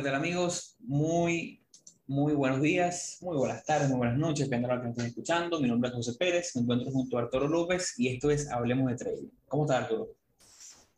[0.00, 0.76] ¿qué tal amigos?
[0.80, 1.62] Muy,
[2.06, 5.60] muy buenos días, muy buenas tardes, muy buenas noches, depende de lo que estén escuchando.
[5.60, 8.90] Mi nombre es José Pérez, me encuentro junto a Arturo López y esto es Hablemos
[8.90, 9.28] de Trading.
[9.46, 10.08] ¿Cómo estás, Arturo?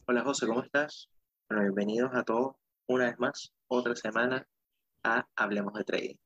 [0.07, 1.09] Hola José, ¿cómo estás?
[1.49, 2.55] Bueno, bienvenidos a todos
[2.87, 4.47] una vez más, otra semana
[5.03, 6.17] a Hablemos de Trading.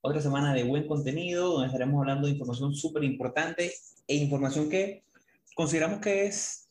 [0.00, 3.72] Otra semana de buen contenido donde estaremos hablando de información súper importante
[4.06, 5.02] e información que
[5.56, 6.68] consideramos que es,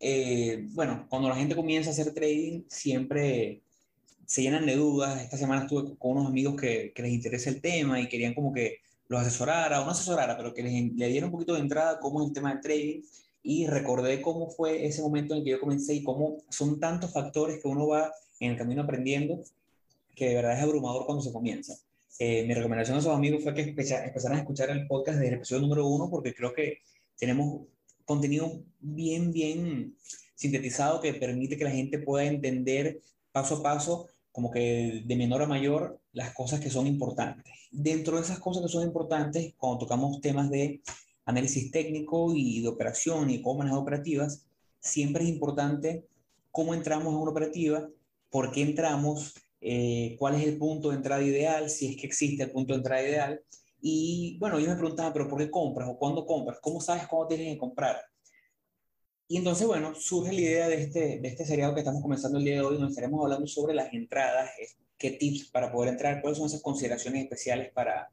[0.00, 3.62] eh, bueno, cuando la gente comienza a hacer trading, siempre
[4.26, 5.22] se llenan de dudas.
[5.22, 8.52] Esta semana estuve con unos amigos que, que les interesa el tema y querían como
[8.52, 12.00] que los asesorara, o no asesorara, pero que les, le diera un poquito de entrada
[12.00, 13.02] cómo es el tema del trading.
[13.42, 17.62] Y recordé cómo fue ese momento en que yo comencé y cómo son tantos factores
[17.62, 19.40] que uno va en el camino aprendiendo
[20.16, 21.78] que de verdad es abrumador cuando se comienza.
[22.18, 25.34] Eh, mi recomendación a esos amigos fue que empezaran a escuchar el podcast desde el
[25.34, 26.78] episodio número uno porque creo que
[27.18, 27.66] tenemos
[28.06, 29.94] contenido bien, bien
[30.34, 35.40] sintetizado que permite que la gente pueda entender paso a paso como que de menor
[35.40, 37.50] a mayor las cosas que son importantes.
[37.70, 40.82] Dentro de esas cosas que son importantes, cuando tocamos temas de
[41.24, 44.44] análisis técnico y de operación y cómo manejar operativas,
[44.78, 46.04] siempre es importante
[46.50, 47.88] cómo entramos a una operativa,
[48.28, 52.42] por qué entramos, eh, cuál es el punto de entrada ideal, si es que existe
[52.42, 53.40] el punto de entrada ideal.
[53.80, 56.58] Y bueno, yo me preguntaba, pero ¿por qué compras o cuándo compras?
[56.60, 57.96] ¿Cómo sabes cuándo tienes que comprar?
[59.28, 62.44] Y entonces, bueno, surge la idea de este, de este seriado que estamos comenzando el
[62.44, 64.50] día de hoy, donde estaremos hablando sobre las entradas,
[64.96, 68.08] qué tips para poder entrar, cuáles son esas consideraciones especiales para,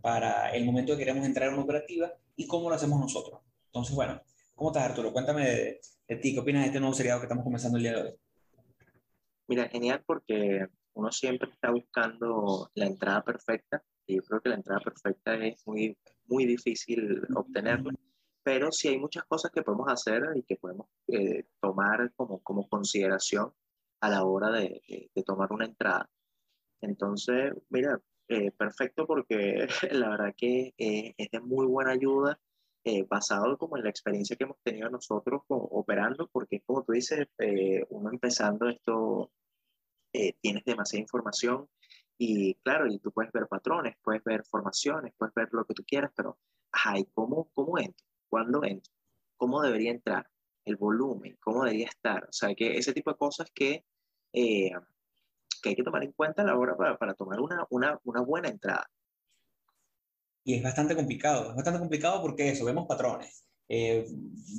[0.00, 3.40] para el momento que queremos entrar en una operativa y cómo lo hacemos nosotros.
[3.66, 4.22] Entonces, bueno,
[4.54, 5.12] ¿cómo estás, Arturo?
[5.12, 7.96] Cuéntame de, de ti, ¿qué opinas de este nuevo seriado que estamos comenzando el día
[7.96, 8.14] de hoy?
[9.48, 14.54] Mira, genial porque uno siempre está buscando la entrada perfecta y yo creo que la
[14.54, 15.98] entrada perfecta es muy,
[16.28, 17.92] muy difícil obtenerla
[18.44, 22.68] pero sí hay muchas cosas que podemos hacer y que podemos eh, tomar como, como
[22.68, 23.52] consideración
[24.00, 26.10] a la hora de, de, tomar una entrada.
[26.82, 32.38] Entonces, mira, eh, perfecto porque la verdad que eh, es de muy buena ayuda
[33.08, 37.28] basado como en la experiencia que hemos tenido nosotros operando, porque como tú dices,
[37.88, 39.32] uno empezando esto,
[40.42, 41.66] tienes demasiada información
[42.18, 45.82] y claro, y tú puedes ver patrones, puedes ver formaciones, puedes ver lo que tú
[45.86, 46.38] quieras, pero,
[46.72, 48.06] ay, ¿cómo, cómo entro?
[48.28, 48.92] Cuándo entro,
[49.36, 50.28] cómo debería entrar,
[50.64, 52.24] el volumen, cómo debería estar.
[52.24, 53.84] O sea, que ese tipo de cosas que,
[54.32, 54.70] eh,
[55.62, 58.20] que hay que tomar en cuenta a la hora para, para tomar una, una, una,
[58.20, 58.88] buena entrada.
[60.44, 63.44] Y es bastante complicado, es bastante complicado porque eso, vemos patrones.
[63.66, 64.06] Eh,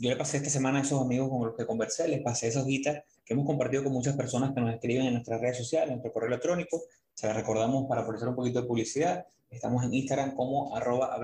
[0.01, 2.63] yo le pasé esta semana a esos amigos con los que conversé, les pasé esas
[2.63, 5.95] hojitas que hemos compartido con muchas personas que nos escriben en nuestras redes sociales, en
[5.95, 6.83] nuestro correo electrónico.
[7.13, 9.25] Se las recordamos para ofrecer un poquito de publicidad.
[9.49, 11.15] Estamos en Instagram como arroba.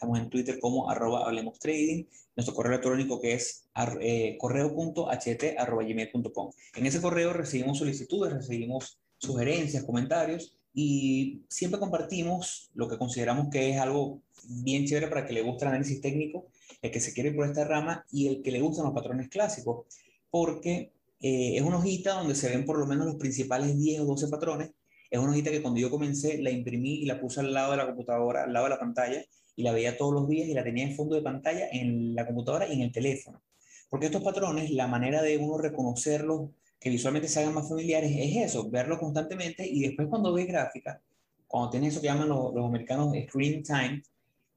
[0.00, 2.06] Estamos en Twitter como arroba hablemos trading.
[2.34, 3.68] Nuestro correo electrónico que es
[4.00, 6.50] eh, correo.ht.gmail.com.
[6.76, 13.72] En ese correo recibimos solicitudes, recibimos sugerencias, comentarios y siempre compartimos lo que consideramos que
[13.72, 16.46] es algo bien chévere para que le guste el análisis técnico,
[16.80, 19.28] el que se quiere ir por esta rama y el que le gustan los patrones
[19.28, 19.84] clásicos,
[20.30, 24.06] porque eh, es una hojita donde se ven por lo menos los principales 10 o
[24.06, 24.70] 12 patrones.
[25.10, 27.76] Es una hojita que cuando yo comencé la imprimí y la puse al lado de
[27.76, 29.22] la computadora, al lado de la pantalla,
[29.60, 32.26] y la veía todos los días y la tenía en fondo de pantalla en la
[32.26, 33.42] computadora y en el teléfono.
[33.90, 36.50] Porque estos patrones, la manera de uno reconocerlos,
[36.80, 41.02] que visualmente se hagan más familiares, es eso, verlos constantemente y después cuando ves gráfica,
[41.46, 44.02] cuando tienes eso que llaman los, los americanos screen time,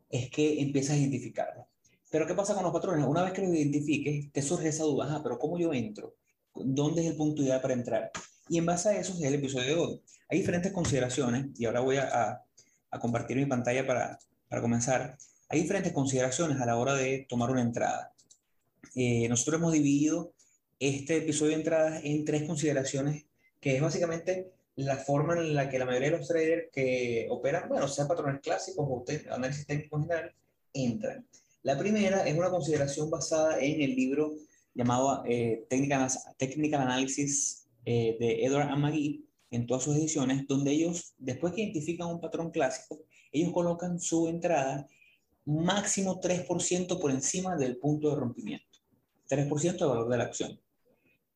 [0.09, 1.66] es que empiezas a identificarlos.
[2.09, 3.06] Pero ¿qué pasa con los patrones?
[3.06, 6.16] Una vez que los identifiques, te surge esa duda, ah, pero ¿cómo yo entro?
[6.56, 8.12] ¿Dónde es el punto ideal para entrar?
[8.47, 10.02] Y en base a eso es el episodio de hoy.
[10.30, 12.42] Hay diferentes consideraciones y ahora voy a,
[12.92, 14.19] a compartir mi pantalla para,
[14.53, 15.18] para comenzar,
[15.50, 18.14] hay diferentes consideraciones a la hora de tomar una entrada.
[18.94, 20.31] Eh, nosotros hemos dividido
[20.78, 23.25] este episodio de entradas en tres consideraciones,
[23.60, 27.68] que es básicamente la forma en la que la mayoría de los traders que operan,
[27.68, 30.36] bueno, sean patrones clásicos o análisis técnico en general,
[30.72, 31.28] entran.
[31.63, 34.36] La primera es una consideración basada en el libro
[34.75, 41.16] llamado eh, Technical, Analysis eh, de Edward and McGee, en todas sus ediciones, donde ellos,
[41.18, 43.00] después que identifican un patrón clásico,
[43.33, 44.88] ellos colocan su entrada
[45.45, 48.80] máximo 3% por encima del punto de rompimiento.
[49.27, 50.59] 3% de valor de la acción.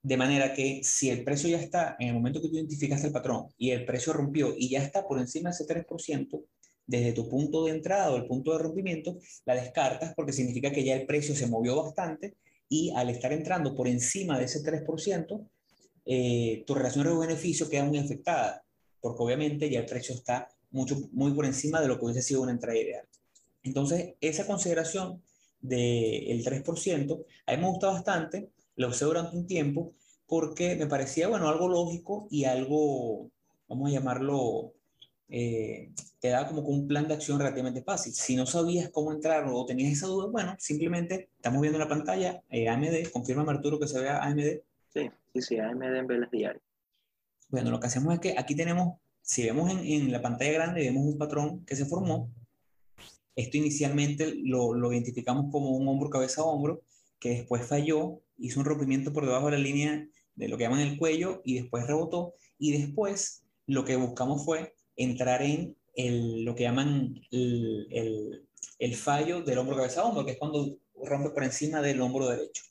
[0.01, 3.13] De manera que si el precio ya está, en el momento que tú identificaste el
[3.13, 6.45] patrón y el precio rompió y ya está por encima de ese 3%,
[6.85, 10.85] desde tu punto de entrada o el punto de rompimiento, la descartas porque significa que
[10.85, 12.37] ya el precio se movió bastante
[12.69, 15.49] y al estar entrando por encima de ese 3%,
[16.05, 18.63] eh, tu relación riesgo-beneficio queda muy afectada,
[19.01, 22.41] porque obviamente ya el precio está mucho, muy por encima de lo que hubiese sido
[22.41, 23.05] una entrada ideal.
[23.63, 25.21] Entonces, esa consideración
[25.61, 29.93] del 3%, a mí me gusta bastante, lo usé durante un tiempo,
[30.27, 33.29] porque me parecía, bueno, algo lógico y algo,
[33.67, 34.73] vamos a llamarlo,
[35.29, 38.13] eh, te da como un plan de acción relativamente fácil.
[38.13, 41.89] Si no sabías cómo entrar o tenías esa duda, bueno, simplemente estamos viendo en la
[41.89, 44.61] pantalla eh, AMD, confirma Arturo que se vea AMD.
[44.93, 46.63] Sí, sí, sí, AMD en velas diarias.
[47.49, 51.05] Bueno, lo que hacemos es que aquí tenemos, si vemos en, la pantalla grande, vemos
[51.05, 52.31] un patrón que se formó.
[53.35, 56.81] Esto inicialmente lo, identificamos como un hombro, cabeza, hombro,
[57.19, 60.79] que después falló, hizo un rompimiento por debajo de la línea de lo que llaman
[60.79, 62.35] el cuello y después rebotó.
[62.57, 65.75] Y después lo que buscamos fue entrar en
[66.45, 71.81] lo que llaman el fallo del hombro cabeza hombro, que es cuando rompe por encima
[71.81, 72.63] del hombro derecho.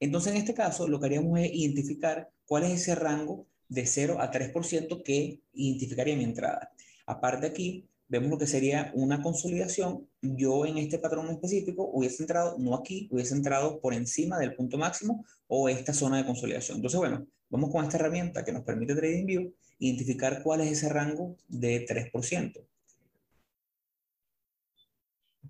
[0.00, 4.18] Entonces, en este caso, lo que haríamos es identificar cuál es ese rango de 0
[4.20, 6.72] a 3% que identificaría mi entrada.
[7.06, 10.08] Aparte aquí, vemos lo que sería una consolidación.
[10.20, 14.76] Yo en este patrón específico hubiese entrado, no aquí, hubiese entrado por encima del punto
[14.76, 16.78] máximo o esta zona de consolidación.
[16.78, 21.36] Entonces, bueno, vamos con esta herramienta que nos permite TradingView identificar cuál es ese rango
[21.48, 22.66] de 3%.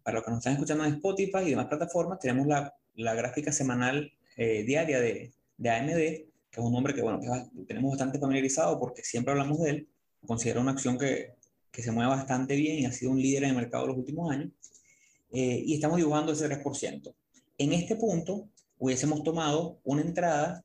[0.03, 4.13] Para los que nos están escuchando en Spotify y demás plataformas, tenemos la, gráfica semanal
[4.37, 9.03] eh, diaria de, AMD, que es un nombre que, bueno, que tenemos bastante familiarizado porque
[9.03, 9.89] siempre hablamos de él.
[10.27, 11.35] Considera una acción que,
[11.71, 14.31] que se mueve bastante bien y ha sido un líder en el mercado los últimos
[14.31, 14.51] años.
[15.33, 17.15] Eh, y estamos dibujando ese 3%.
[17.59, 18.49] En este punto,
[18.79, 20.65] hubiésemos tomado una entrada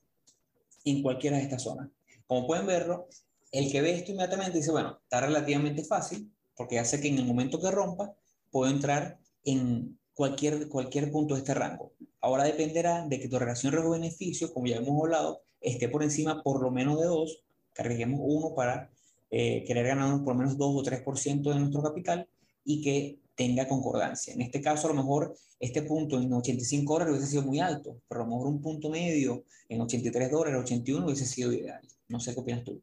[0.86, 1.90] en cualquiera de estas zonas.
[2.26, 3.08] Como pueden verlo,
[3.52, 7.26] el que ve esto inmediatamente dice, bueno, está relativamente fácil, porque hace que en el
[7.26, 8.14] momento que rompa,
[8.50, 11.94] puedo entrar en cualquier, cualquier punto de este rango.
[12.22, 16.62] Ahora dependerá de que tu relación riesgo-beneficio, como ya hemos hablado, esté por encima por
[16.62, 18.92] lo menos de 2, carguemos uno para
[19.32, 22.28] eh, querer ganarnos por lo menos 2 o 3% de nuestro capital
[22.64, 24.34] y que tenga concordancia.
[24.34, 28.02] En este caso, a lo mejor este punto en 85 dólares hubiese sido muy alto,
[28.08, 31.82] pero a lo mejor un punto medio en 83 dólares, 81 hubiese sido ideal.
[32.08, 32.82] No sé qué opinas tú.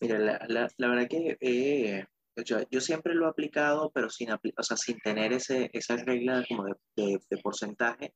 [0.00, 2.04] Mira, la, la, la verdad que eh,
[2.44, 6.44] yo, yo, siempre lo he aplicado, pero sin, o sea, sin tener ese, esa regla
[6.48, 8.12] como de, de, de porcentaje.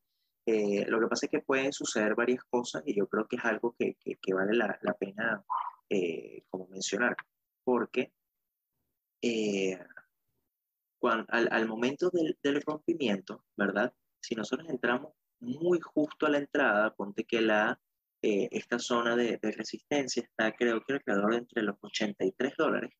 [0.46, 3.44] Eh, lo que pasa es que pueden suceder varias cosas y yo creo que es
[3.44, 3.96] algo que,
[4.32, 5.44] vale la, pena
[5.90, 7.16] eh, como mencionar,
[7.64, 8.12] porque
[9.22, 9.76] eh,
[11.28, 13.92] al, momento del, rompimiento, ¿verdad?
[14.20, 17.80] Si nosotros entramos muy justo a la entrada, ponte que la
[18.22, 22.90] esta zona de, de, resistencia está creo que alrededor de entre los 83 dólares.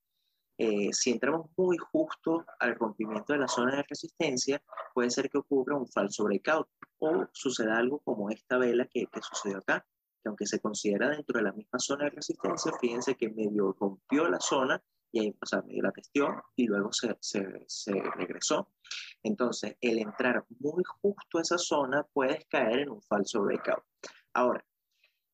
[0.59, 4.63] Eh, si entramos muy justo al rompimiento de la zona de resistencia,
[4.95, 6.69] puede ser que ocurra un falso breakout
[6.99, 9.87] o suceda algo como esta vela que, que sucedió acá,
[10.23, 14.29] que aunque se considera dentro de la misma zona de resistencia, fíjense que medio rompió
[14.29, 14.83] la zona
[15.13, 18.71] y ahí, o sea, medio la testió y luego se, se, se, regresó.
[19.23, 23.85] Entonces, el entrar muy justo a esa zona puedes caer en un falso breakout.
[24.33, 24.65] Ahora,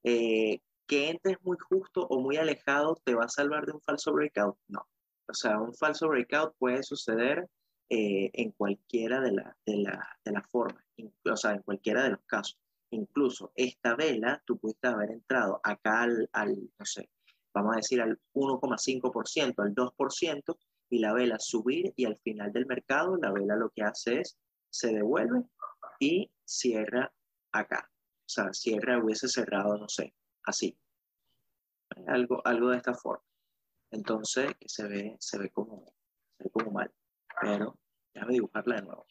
[0.04, 4.12] eh, que entres muy justo o muy alejado te va a salvar de un falso
[4.12, 4.56] breakout.
[4.69, 4.86] No.
[5.32, 7.49] O sea, un falso breakout puede suceder
[7.88, 10.84] eh, en cualquiera de las la, de formas,
[11.25, 12.58] o sea, en cualquiera de los casos.
[12.90, 17.10] Incluso esta vela, tú pudiste haber entrado acá al, al no sé,
[17.55, 20.58] vamos a decir al 1,5%, al 2%,
[20.91, 24.39] y la vela subir y al final del mercado la vela lo que hace es
[24.70, 25.43] se devuelve
[25.98, 27.12] y cierra
[27.51, 27.93] acá
[28.32, 30.77] sea, cierra hubiese cerrado, no sé, así.
[32.06, 33.24] Algo, algo de esta forma.
[33.93, 35.84] Entonces se ve, se ve, como,
[36.37, 36.91] se ve como mal.
[37.41, 37.79] Pero
[38.15, 39.06] déjame dibujarla de nuevo.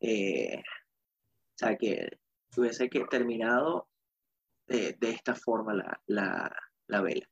[0.00, 2.18] Eh, o sea, que
[2.56, 3.88] hubiese que terminado
[4.66, 6.56] de, de esta forma la, la,
[6.86, 7.28] la, vela.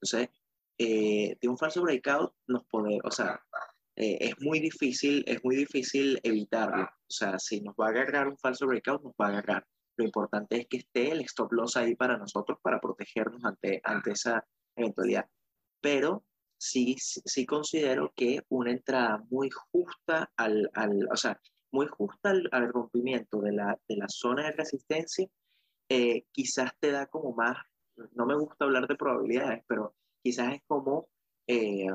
[0.00, 0.30] Entonces,
[0.78, 3.40] eh, de un falso breakout nos puede, o sea,
[3.96, 6.84] eh, es muy difícil, es muy difícil evitarlo.
[6.84, 9.66] O sea, si nos va a agarrar un falso breakout, nos va a agarrar.
[9.96, 14.12] Lo importante es que esté el stop loss ahí para nosotros, para protegernos ante, ante
[14.12, 15.28] esa eventualidad.
[15.82, 16.24] Pero
[16.56, 21.38] sí, sí considero que una entrada muy justa al, al o sea,
[21.72, 25.28] muy justa al, al, rompimiento de la, de la zona de resistencia,
[25.88, 27.56] eh, quizás te da como más,
[28.12, 31.08] no me gusta hablar de probabilidades, pero quizás es como,
[31.46, 31.88] eh,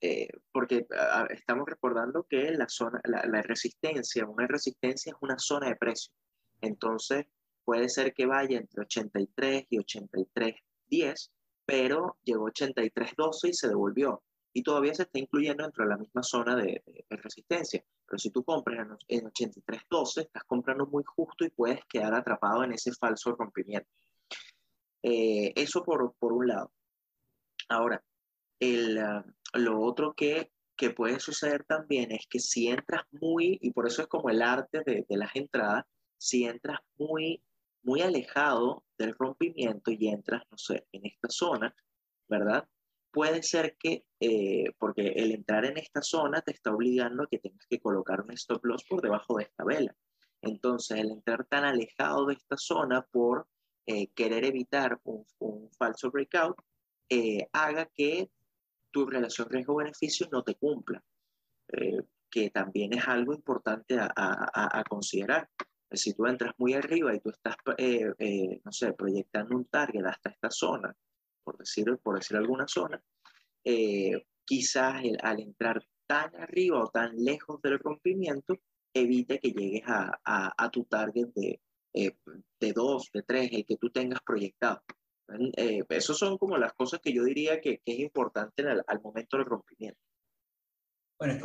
[0.00, 5.38] eh, porque a, estamos recordando que la zona, la, la, resistencia, una resistencia es una
[5.38, 6.12] zona de precio.
[6.60, 7.26] Entonces,
[7.64, 11.30] puede ser que vaya entre 83 y 83.10,
[11.64, 14.22] pero llegó 83.12 y se devolvió.
[14.54, 17.82] Y todavía se está incluyendo dentro de la misma zona de, resistencia.
[18.06, 22.62] Pero si tú compras en, en 83.12, estás comprando muy justo y puedes quedar atrapado
[22.64, 23.88] en ese falso rompimiento.
[25.02, 26.72] Eh, eso por, por, un lado.
[27.68, 28.04] Ahora,
[28.60, 33.72] el, uh, lo otro que, que, puede suceder también es que si entras muy, y
[33.72, 35.84] por eso es como el arte de, de las entradas,
[36.18, 37.42] si entras muy
[37.82, 41.74] muy alejado del rompimiento y entras, no sé, en esta zona,
[42.28, 42.68] ¿verdad?
[43.10, 47.38] Puede ser que, eh, porque el entrar en esta zona te está obligando a que
[47.38, 49.94] tengas que colocar un stop loss por debajo de esta vela.
[50.40, 53.46] Entonces, el entrar tan alejado de esta zona por
[53.86, 55.26] eh, querer evitar un,
[55.76, 56.56] falso breakout,
[57.08, 58.30] eh, haga que
[58.90, 61.02] tu relación riesgo-beneficio no te cumpla,
[62.30, 65.48] que también es algo importante a, a, a considerar
[65.94, 70.04] si tú entras muy arriba y tú estás, eh, eh, no sé, proyectando un target
[70.04, 70.94] hasta esta zona,
[71.44, 73.02] por decir, por decir alguna zona,
[73.64, 78.56] eh, quizás al entrar tan arriba o tan lejos del rompimiento,
[78.94, 81.60] evite que llegues a, a, tu target de,
[81.92, 84.82] de 2, de 3, el que tú tengas proyectado.
[85.56, 89.36] Eh, esas son como las cosas que yo diría que, que es importante al, momento
[89.36, 90.00] del rompimiento.
[91.18, 91.40] Bueno,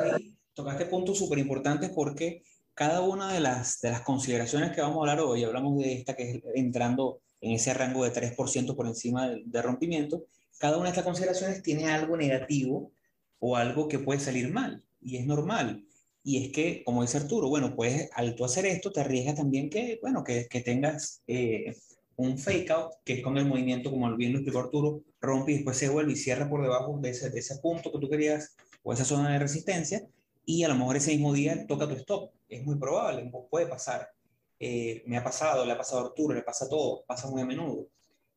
[0.53, 2.43] tocaste puntos súper importantes porque
[2.77, 6.15] cada una de las, de las consideraciones que vamos a hablar hoy, hablamos de esta
[6.15, 10.25] que es entrando en ese rango de 3% por encima de, rompimiento,
[10.59, 12.91] cada una de estas consideraciones tiene algo negativo
[13.39, 15.87] o algo que puede salir mal, y es normal.
[16.23, 19.71] Y es que, como dice Arturo, bueno, pues al tú hacer esto te arriesgas también
[19.71, 21.75] que, bueno, que, que tengas eh,
[22.15, 25.55] un fake out, que es con el movimiento, como bien lo explicó Arturo, rompe y
[25.55, 28.55] después se vuelve y cierra por debajo de ese, de ese punto que tú querías
[28.83, 30.07] o esa zona de resistencia,
[30.49, 34.09] y a lo mejor ese mismo día toca tu stop es muy probable, puede pasar.
[34.57, 37.45] Eh, me ha pasado, le ha pasado a Arturo, le pasa todo, pasa muy a
[37.45, 37.89] menudo.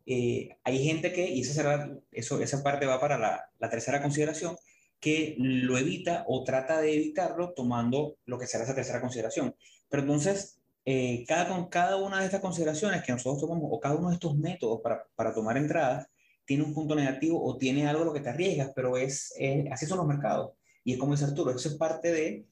[0.05, 4.02] Eh, hay gente que, y esa, será, eso, esa parte va para la, la, tercera
[4.02, 4.57] consideración,
[4.99, 9.55] que lo evita o trata de evitarlo tomando lo que será esa tercera consideración.
[9.88, 13.95] Pero entonces, eh, cada, con cada una de estas consideraciones que nosotros tomamos, o cada
[13.95, 16.09] uno de estos métodos para, para tomar entradas,
[16.45, 19.33] tiene un punto negativo o tiene algo lo que te arriesgas, pero es,
[19.71, 20.55] así son los mercados.
[20.90, 22.47] Y es como dice Arturo, eso es parte de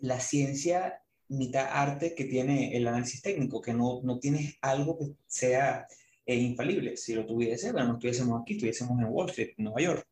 [0.00, 5.12] la ciencia mitad arte que tiene el análisis técnico, que no, no tienes algo que
[5.26, 5.86] sea
[6.24, 6.96] eh, infalible.
[6.96, 10.06] Si lo tuviese, bueno, no estuviésemos aquí, estuviésemos en Wall Street, Nueva York.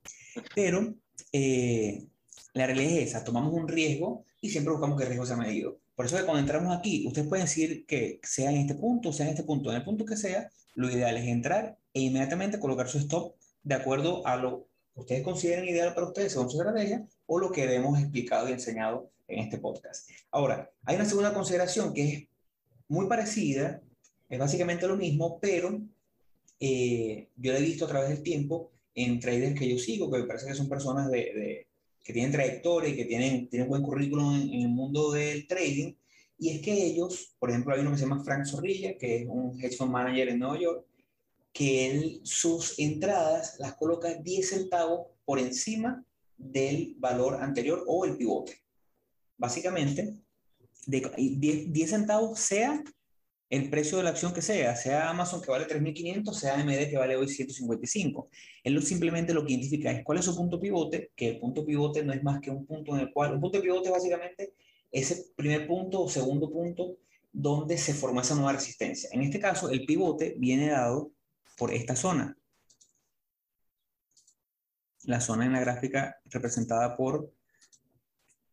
[0.54, 0.96] Pero
[1.32, 2.04] eh,
[2.52, 5.78] la realidad es esa, tomamos un riesgo y siempre buscamos que el riesgo sea medido.
[5.94, 9.25] Por eso que cuando entramos aquí, ustedes pueden decir que sea en este punto, sea
[9.25, 12.86] en este punto, en el punto que sea, lo ideal es entrar e inmediatamente colocar
[12.86, 17.06] su stop de acuerdo a lo que ustedes consideren ideal para ustedes según su estrategia
[17.26, 20.09] o lo que hemos explicado y enseñado en este podcast.
[20.30, 22.28] Ahora, hay una segunda consideración que es
[22.88, 23.83] muy parecida,
[24.28, 25.80] es básicamente lo mismo, pero
[26.61, 30.18] eh, yo la he visto a través del tiempo en traders que yo sigo, que
[30.18, 31.66] me parece que son personas de,
[32.02, 35.95] que tienen trayectoria y que tienen, tienen buen currículum en, el mundo del trading,
[36.38, 39.26] y es que ellos, por ejemplo, hay uno que se llama Frank Zorrilla, que es
[39.26, 40.87] un hedge fund manager en Nueva York,
[41.52, 46.04] que él sus entradas las coloca 10 centavos por encima
[46.37, 48.66] del valor anterior o el pivote
[49.37, 50.14] básicamente,
[50.87, 52.83] de 10, centavos sea
[53.49, 56.97] el precio de la acción que sea, sea Amazon que vale 3.500, sea AMD que
[56.97, 58.28] vale hoy 155.
[58.64, 62.05] Él simplemente lo que identifica es cuál es su punto pivote, que el punto pivote
[62.05, 64.55] no es más que un punto en el cual, un punto pivote es básicamente
[64.90, 66.97] ese primer punto o segundo punto
[67.33, 69.11] donde se formó esa nueva resistencia.
[69.12, 71.12] En este caso, el pivote viene dado
[71.57, 72.37] por esta zona.
[75.06, 77.32] La zona en la gráfica representada por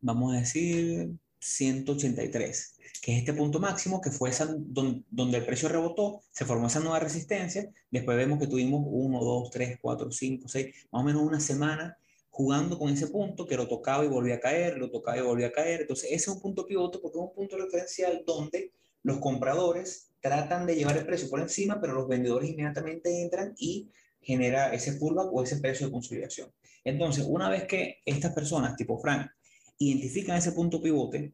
[0.03, 5.67] vamos a decir 183, que es este punto máximo que fue esa, donde, el precio
[5.67, 10.47] rebotó, se formó esa nueva resistencia, después vemos que tuvimos 1, 2, 3, 4, 5,
[10.47, 11.97] 6, más o menos una semana
[12.29, 15.47] jugando con ese punto que lo tocaba y volvía a caer, lo tocaba y volvía
[15.47, 18.71] a caer, entonces ese es un punto pivote porque es un punto referencial donde
[19.03, 23.89] los compradores tratan de llevar el precio por encima, pero los vendedores inmediatamente entran y
[24.23, 26.51] genera ese pullback o ese precio de consolidación.
[26.83, 29.29] Entonces, una vez que estas personas, tipo Frank,
[29.77, 31.33] identifican ese punto pivote,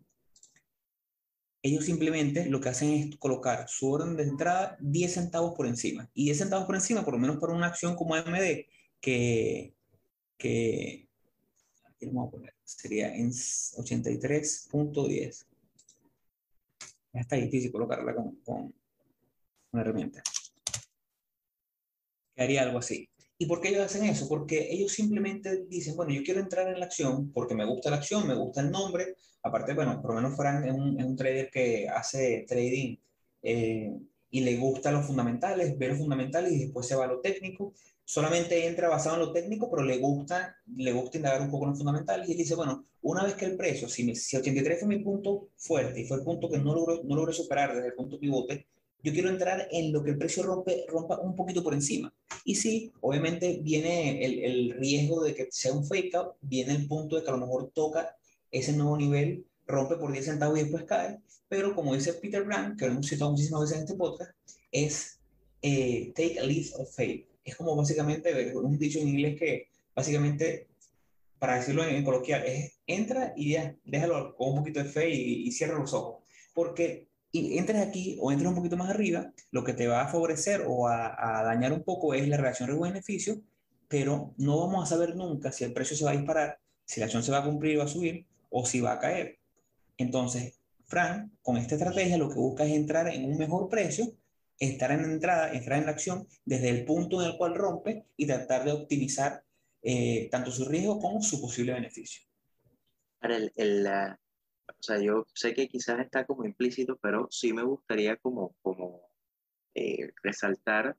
[1.62, 6.10] ellos simplemente lo que hacen es colocar su orden de entrada 10 centavos por encima.
[6.14, 8.66] Y 10 centavos por encima, por lo menos para una acción como AMD,
[9.02, 9.74] que,
[10.38, 11.10] que
[11.86, 15.46] aquí lo vamos a poner, sería en 83.10.
[17.12, 18.74] Ya está difícil colocarla con, con
[19.72, 20.24] una herramienta.
[22.40, 23.10] Quedaría algo así.
[23.38, 24.30] ¿Y por qué ellos hacen eso?
[24.30, 27.98] Porque ellos simplemente dicen, bueno, yo quiero entrar en la acción porque me gusta la
[27.98, 29.18] acción, me gusta el nombre.
[29.44, 32.96] Aparte, bueno, por lo menos Frank es un, es un trader que hace trading
[33.44, 33.92] eh,
[34.32, 37.74] y le gusta los fundamentales, ve los fundamentales y después se va a lo técnico.
[38.06, 41.72] Solamente entra basado en lo técnico, pero le gusta, le gusta indagar un poco en
[41.72, 45.00] los fundamentales y dice, bueno, una vez que el precio, si, si 83 fue mi
[45.00, 48.18] punto fuerte y fue el punto que no logré, no logré superar desde el punto
[48.18, 48.66] pivote,
[49.04, 52.14] yo quiero entrar en lo que el precio rompe, rompa un poquito por encima.
[52.44, 56.88] Y sí, obviamente viene el, el, riesgo de que sea un fake out, viene el
[56.88, 58.16] punto de que a lo mejor toca
[58.52, 62.78] ese nuevo nivel, rompe por 10 centavos y después cae, pero como dice Peter Brand,
[62.78, 64.32] que lo hemos citado muchísimas veces en este podcast,
[64.72, 65.20] es
[65.62, 67.28] eh, take a leap of faith.
[67.44, 70.68] Es como básicamente, un dicho en inglés que básicamente,
[71.40, 75.52] para decirlo en, coloquial, es entra y ya, déjalo con un poquito de fe y,
[75.52, 76.24] cierra los ojos.
[76.54, 80.08] Porque y entres aquí o entres un poquito más arriba, lo que te va a
[80.08, 83.42] favorecer o a, a dañar un poco es la relación riesgo-beneficio,
[83.88, 87.06] pero no vamos a saber nunca si el precio se va a disparar, si la
[87.06, 89.40] acción se va a cumplir y va a subir o si va a caer.
[89.98, 94.14] Entonces, Frank, con esta estrategia lo que busca es entrar en un mejor precio,
[94.58, 98.06] estar en la entrada, entrar en la acción desde el punto en el cual rompe
[98.18, 99.44] y tratar de optimizar
[99.82, 102.24] eh, tanto su riesgo como su posible beneficio.
[103.22, 103.88] El, el,
[104.80, 109.10] o sea, yo sé que quizás está como implícito, pero sí me gustaría como, como
[109.76, 110.98] eh, resaltar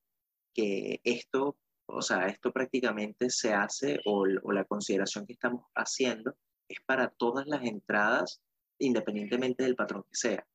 [0.53, 1.57] que esto,
[1.87, 6.37] o sea, esto prácticamente se hace o, la consideración que estamos haciendo
[6.69, 8.43] es para todas las entradas
[8.79, 10.47] independientemente del patrón que sea,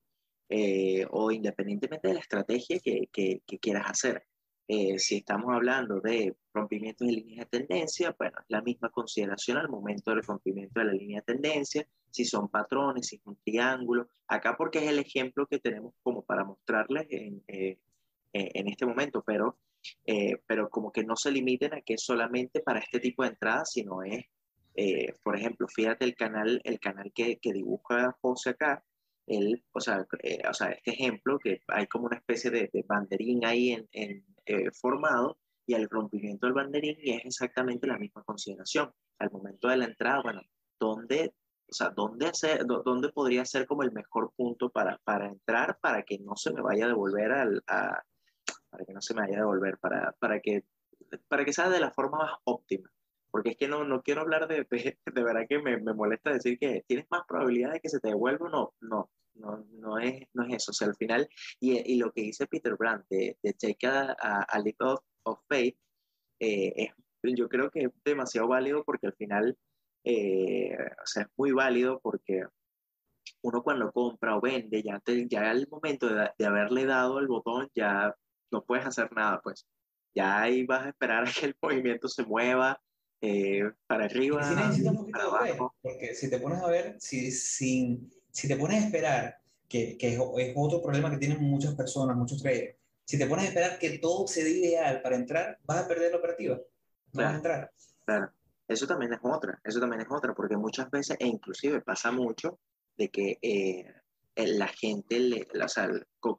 [0.49, 4.25] eh, o independientemente de la estrategia que, que, quieras hacer.
[4.67, 9.57] Eh, si estamos hablando de rompimientos de líneas de tendencia, bueno, es la misma consideración
[9.57, 13.37] al momento del rompimiento de la línea de tendencia, si son patrones, si es un
[13.43, 14.09] triángulo.
[14.27, 17.77] Acá porque es el ejemplo que tenemos como para mostrarles en, eh,
[18.33, 19.57] en este momento, pero,
[20.47, 23.71] pero como que no se limiten a que es solamente para este tipo de entradas,
[23.71, 24.25] sino es
[24.75, 28.83] eh, por ejemplo, fíjate el canal, el canal que, que dibuja José acá,
[29.27, 33.45] él, o, sea, eh, o sea, este ejemplo, que hay como una especie de, banderín
[33.45, 38.23] ahí en, en eh, formado, y el rompimiento del banderín y es exactamente la misma
[38.23, 38.91] consideración.
[39.19, 40.41] Al momento de la entrada, bueno,
[40.79, 41.33] ¿dónde,
[41.69, 46.03] o sea, dónde, hacer, dónde podría ser como el mejor punto para, para entrar para
[46.03, 48.03] que no se me vaya a devolver al, a,
[48.69, 50.65] para que no se me vaya a devolver, para, para, que,
[51.27, 52.89] para que sea de la forma más óptima?
[53.35, 56.57] Porque es que no, no quiero hablar de, de, verdad que me, me, molesta decir
[56.57, 60.45] que tienes más probabilidad de que se te devuelva no, no, no, no, es, no
[60.45, 61.27] es eso, o sea, al final,
[61.59, 65.41] y, y lo que dice Peter Brandt de, de take a, a, leap of, of
[65.49, 65.77] faith,
[66.39, 66.93] eh, es,
[67.35, 69.57] yo creo que es demasiado válido porque al final,
[70.05, 72.45] eh, o sea, es muy válido porque
[73.41, 77.27] uno cuando compra o vende, ya, te, ya al momento de, de haberle dado el
[77.27, 78.15] botón, ya
[78.49, 79.67] no puedes hacer nada, pues.
[80.15, 82.79] Ya ahí vas a esperar a que el movimiento se mueva,
[83.25, 84.71] eh, para arriba.
[84.73, 88.55] Sí un poquito de fe, porque si te pones a ver, si, si, si te
[88.55, 92.75] pones a esperar, que, que es, es, otro problema que tienen muchas personas, muchos traders,
[93.03, 96.11] si te pones a esperar que todo se dé ideal para entrar, vas a perder
[96.11, 96.59] la operativa.
[97.13, 97.71] No vas a entrar.
[98.05, 98.31] Claro,
[98.67, 102.59] eso también es otra, eso también es otra, porque muchas veces, e inclusive pasa mucho,
[102.97, 103.93] de que eh,
[104.35, 105.89] la gente, le, o sea,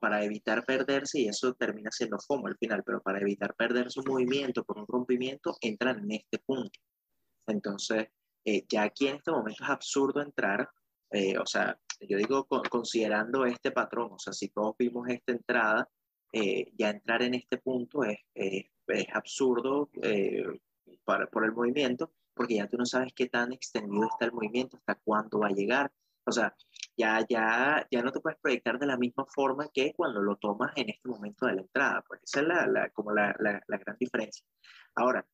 [0.00, 4.02] para evitar perderse, y eso termina siendo FOMO al final, pero para evitar perder su
[4.02, 6.78] movimiento por un rompimiento, entran en este punto.
[7.46, 8.08] Entonces,
[8.44, 10.68] eh, ya aquí en este momento es absurdo entrar,
[11.10, 15.88] eh, o sea, yo digo considerando este patrón, o sea, si todos vimos esta entrada,
[16.32, 19.88] eh, ya entrar en este punto es, es absurdo
[21.04, 24.76] para, por el movimiento, porque ya tú no sabes qué tan extendido está el movimiento,
[24.76, 25.90] hasta cuándo va a llegar.
[26.26, 26.54] O sea,
[26.96, 30.72] ya, ya, ya no te puedes proyectar de la misma forma que cuando lo tomas
[30.76, 32.02] en este momento de la entrada.
[32.06, 34.44] Pues esa es la, la como la, la, gran diferencia.
[34.94, 35.24] Ahora,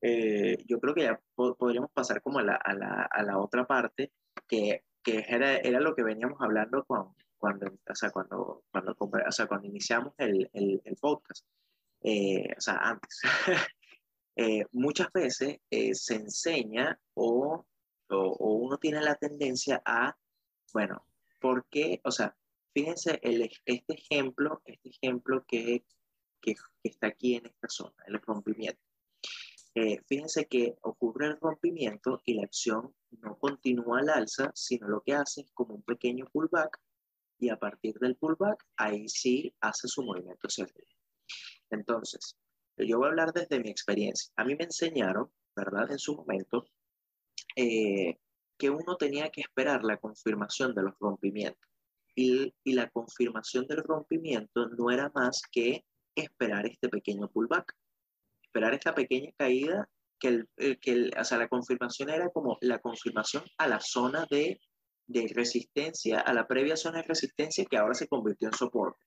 [0.00, 3.66] eh, yo creo que ya podríamos pasar como a la, a la, a la otra
[3.66, 4.12] parte,
[4.48, 9.32] que, que era, era, lo que veníamos hablando con, cuando, o sea, cuando, cuando, o
[9.32, 11.46] sea, cuando iniciamos el, el, el podcast.
[12.02, 13.20] Eh, o sea, antes.
[14.34, 17.66] Eh, muchas veces se enseña o,
[18.08, 20.16] o, o uno tiene la tendencia a
[20.72, 21.04] bueno,
[21.40, 22.00] ¿por qué?
[22.04, 22.36] O sea,
[22.74, 25.84] fíjense el, este ejemplo, este ejemplo que,
[26.40, 28.80] que, está aquí en esta zona, el rompimiento.
[29.74, 35.02] Eh, fíjense que ocurre el rompimiento y la acción no continúa al alza, sino lo
[35.02, 36.78] que hace es como un pequeño pullback
[37.38, 40.88] y a partir del pullback ahí sí hace su movimiento hacia arriba.
[41.70, 42.36] Entonces,
[42.76, 44.32] yo voy a hablar desde mi experiencia.
[44.36, 45.90] A mí me enseñaron, ¿verdad?
[45.90, 46.66] En su momento,
[47.56, 48.18] eh,
[48.62, 51.68] que uno tenía que esperar la confirmación de los rompimientos.
[52.14, 57.74] Y, la confirmación del rompimiento no era más que esperar este pequeño pullback,
[58.40, 59.88] esperar esta pequeña caída,
[60.20, 63.80] que, el, eh, que el, o sea, la confirmación era como la confirmación a la
[63.80, 64.60] zona de,
[65.08, 69.04] de resistencia, a la previa zona de resistencia que ahora se convirtió en soporte.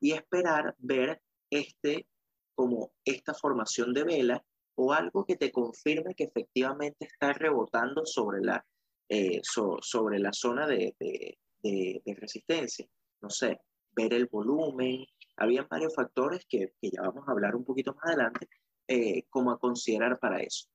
[0.00, 2.08] Y esperar ver este,
[2.56, 8.40] como esta formación de vela o algo que te confirme que efectivamente está rebotando sobre
[8.40, 8.66] la
[9.08, 12.86] eh, sobre la zona de, de, resistencia.
[13.20, 13.60] No sé,
[13.92, 15.04] ver el volumen.
[15.36, 18.48] Habían varios factores que, que ya vamos a hablar un poquito más adelante,
[18.88, 20.68] eh, como a considerar para eso.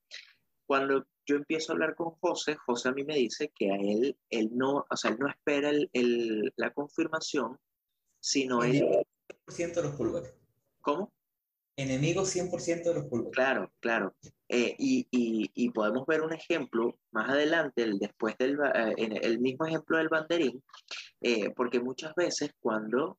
[0.65, 4.17] Cuando yo empiezo a hablar con José, José a mí me dice que a él,
[4.29, 7.57] él no, o sea, él no espera el, el, la confirmación,
[8.19, 8.85] sino él...
[9.47, 10.33] 100% de los pullbacks.
[10.81, 11.11] ¿Cómo?
[11.77, 13.35] Enemigo 100% de los pullbacks.
[13.35, 14.15] Claro, claro.
[14.49, 19.65] Eh, y, y, podemos ver un ejemplo más adelante, el, después del eh, el mismo
[19.65, 20.61] ejemplo del banderín,
[21.21, 23.17] eh, porque muchas veces cuando,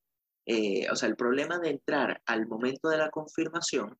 [0.91, 3.97] o sea, el problema de entrar al momento de la confirmación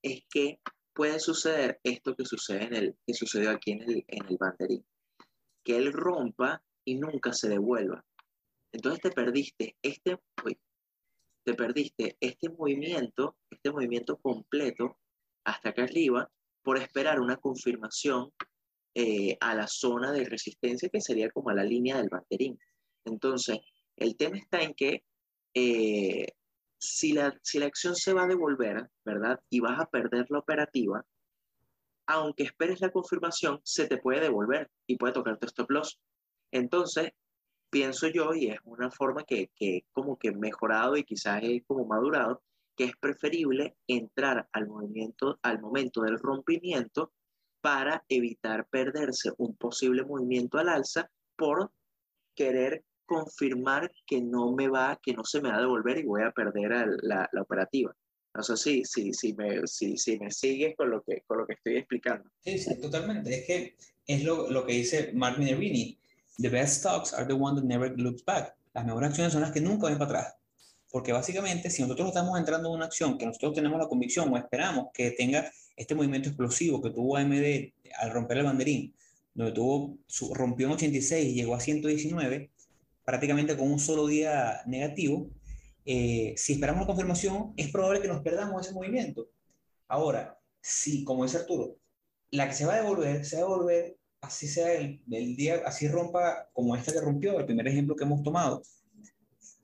[0.00, 0.60] es que
[0.94, 4.86] puede suceder esto que, sucede en el, que sucedió aquí en el, en el banderín,
[5.64, 8.04] que él rompa y nunca se devuelva.
[8.72, 10.18] Entonces te perdiste este,
[11.48, 13.36] te perdiste este movimiento,
[13.78, 14.98] movimiento completo
[15.44, 16.30] hasta acá arriba
[16.62, 18.30] por esperar una confirmación
[18.94, 22.58] eh, a la zona de resistencia que sería como a la línea del banderín.
[23.04, 23.60] Entonces,
[23.96, 25.04] el tema está en que
[25.54, 26.26] eh,
[26.78, 29.40] si la, si la acción se va a devolver, ¿verdad?
[29.48, 31.04] Y vas a perder la operativa,
[32.06, 36.00] aunque esperes la confirmación, se te puede devolver y puede tocar tu stop loss.
[36.50, 37.12] Entonces,
[37.70, 41.86] pienso yo, y es una forma que, que como que mejorado y quizás es como
[41.86, 42.42] madurado,
[42.78, 47.12] que es preferible entrar al movimiento, al momento del rompimiento
[47.60, 51.72] para evitar perderse un posible movimiento al alza por
[52.36, 56.22] querer confirmar que no me va, que no se me va a devolver y voy
[56.22, 57.92] a perder la, la, operativa.
[58.32, 61.46] No sé si, si, si, me, si, si me sigues con lo, que, con lo
[61.46, 62.30] que estoy explicando.
[62.44, 63.40] Sí, sí, totalmente.
[63.40, 65.98] Es que es lo, lo que dice Mark Minervini.
[66.36, 68.54] The best stocks are the ones that never looks back.
[68.72, 70.38] Las mejores acciones son las que nunca ven para atrás.
[70.90, 74.36] Porque básicamente, si nosotros estamos entrando en una acción que nosotros tenemos la convicción o
[74.36, 78.94] esperamos que tenga este movimiento explosivo que tuvo AMD al romper el banderín,
[79.34, 79.98] donde tuvo,
[80.34, 82.50] rompió en 86 y llegó a 119,
[83.04, 85.30] prácticamente con un solo día negativo,
[85.84, 89.28] eh, si esperamos la confirmación, es probable que nos perdamos ese movimiento.
[89.86, 91.76] Ahora, si, como dice Arturo,
[92.30, 95.62] la que se va a devolver, se va a devolver, así sea el, el día,
[95.64, 98.62] así rompa como esta que rompió, el primer ejemplo que hemos tomado.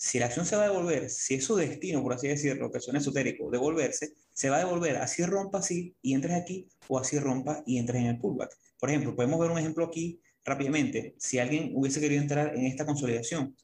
[0.05, 2.79] Si la acción se va a devolver, si es su destino, por así decirlo, que
[2.79, 7.19] suena esotérico, devolverse, se va a devolver, así rompa así y entres aquí, o así
[7.19, 8.55] rompa y entres en el pullback.
[8.79, 12.85] Por ejemplo, podemos ver un ejemplo aquí rápidamente, si alguien hubiese querido entrar en esta
[12.85, 13.57] consolidación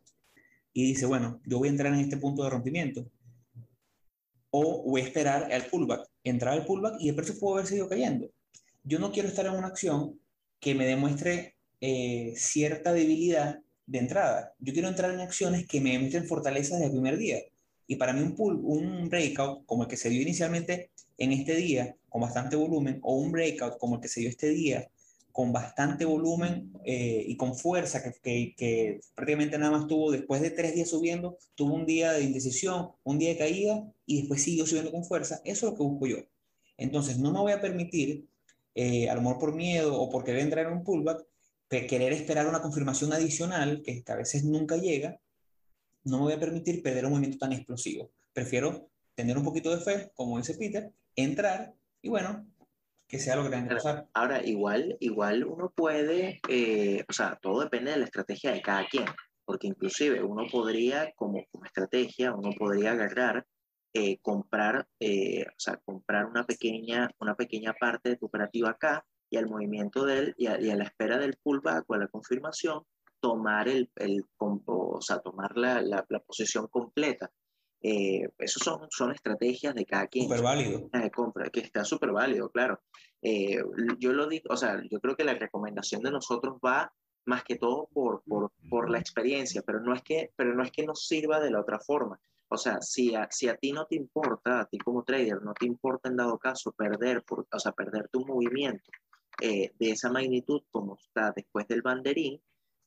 [0.72, 3.07] y dice, bueno, yo voy a entrar en este punto de rompimiento,
[4.48, 7.90] o voy a esperar al pullback, entrar al pullback y el precio puede haber seguido
[7.90, 8.31] cayendo.
[8.83, 10.18] Yo no quiero estar en una acción
[10.59, 14.55] que me demuestre eh, cierta debilidad de entrada.
[14.61, 17.38] Yo quiero entrar en acciones que me demuestren fortaleza desde el primer día.
[17.88, 21.57] Y para mí un, pull, un breakout como el que se dio inicialmente en este
[21.57, 24.88] día, con bastante volumen, o un breakout como el que se dio este día,
[25.33, 30.50] con bastante volumen eh, y con fuerza, que, que, prácticamente nada más tuvo, después de
[30.50, 34.66] tres días subiendo, tuvo un día de indecisión, un día de caída y después siguió
[34.66, 35.40] subiendo con fuerza.
[35.44, 36.18] Eso es lo que busco yo.
[36.76, 38.29] Entonces, no me voy a permitir,
[38.76, 41.26] eh, a por miedo o por querer entrar en un pullback,
[41.70, 45.20] querer esperar una confirmación adicional, que a veces nunca llega,
[46.04, 48.11] no me voy a permitir perder un movimiento tan explosivo.
[48.33, 52.46] Prefiero tener un poquito de fe, como dice Peter, entrar y bueno,
[53.06, 54.09] que sea lo que tenga que pasar.
[54.14, 58.87] Ahora, igual, igual uno puede, eh, o sea, todo depende de la estrategia de cada
[58.88, 59.04] quien,
[59.44, 63.46] porque inclusive uno podría, como, como estrategia, uno podría agarrar,
[63.92, 69.04] eh, comprar, eh, o sea, comprar una pequeña, una pequeña parte de tu operativa acá
[69.30, 72.82] y al movimiento de él y a, la espera del pullback o a la confirmación,
[73.20, 77.30] tomar el, el o sea, tomar la, la, la posición completa.
[77.82, 80.24] Eh, eso son, son estrategias de cada quien.
[80.24, 80.90] Súper válido.
[80.92, 82.82] Eh, compra, que está súper válido, claro.
[83.22, 83.62] Eh,
[83.98, 86.92] yo lo digo, o sea, yo creo que la recomendación de nosotros va
[87.26, 90.72] más que todo por, por, por, la experiencia, pero no, es que, pero no es
[90.72, 92.18] que nos sirva de la otra forma.
[92.48, 95.54] O sea, si a, si a ti no te importa, a ti como trader, no
[95.54, 98.90] te importa en dado caso perder, por, o sea, perder tu movimiento
[99.38, 102.42] de esa magnitud como está después del banderín,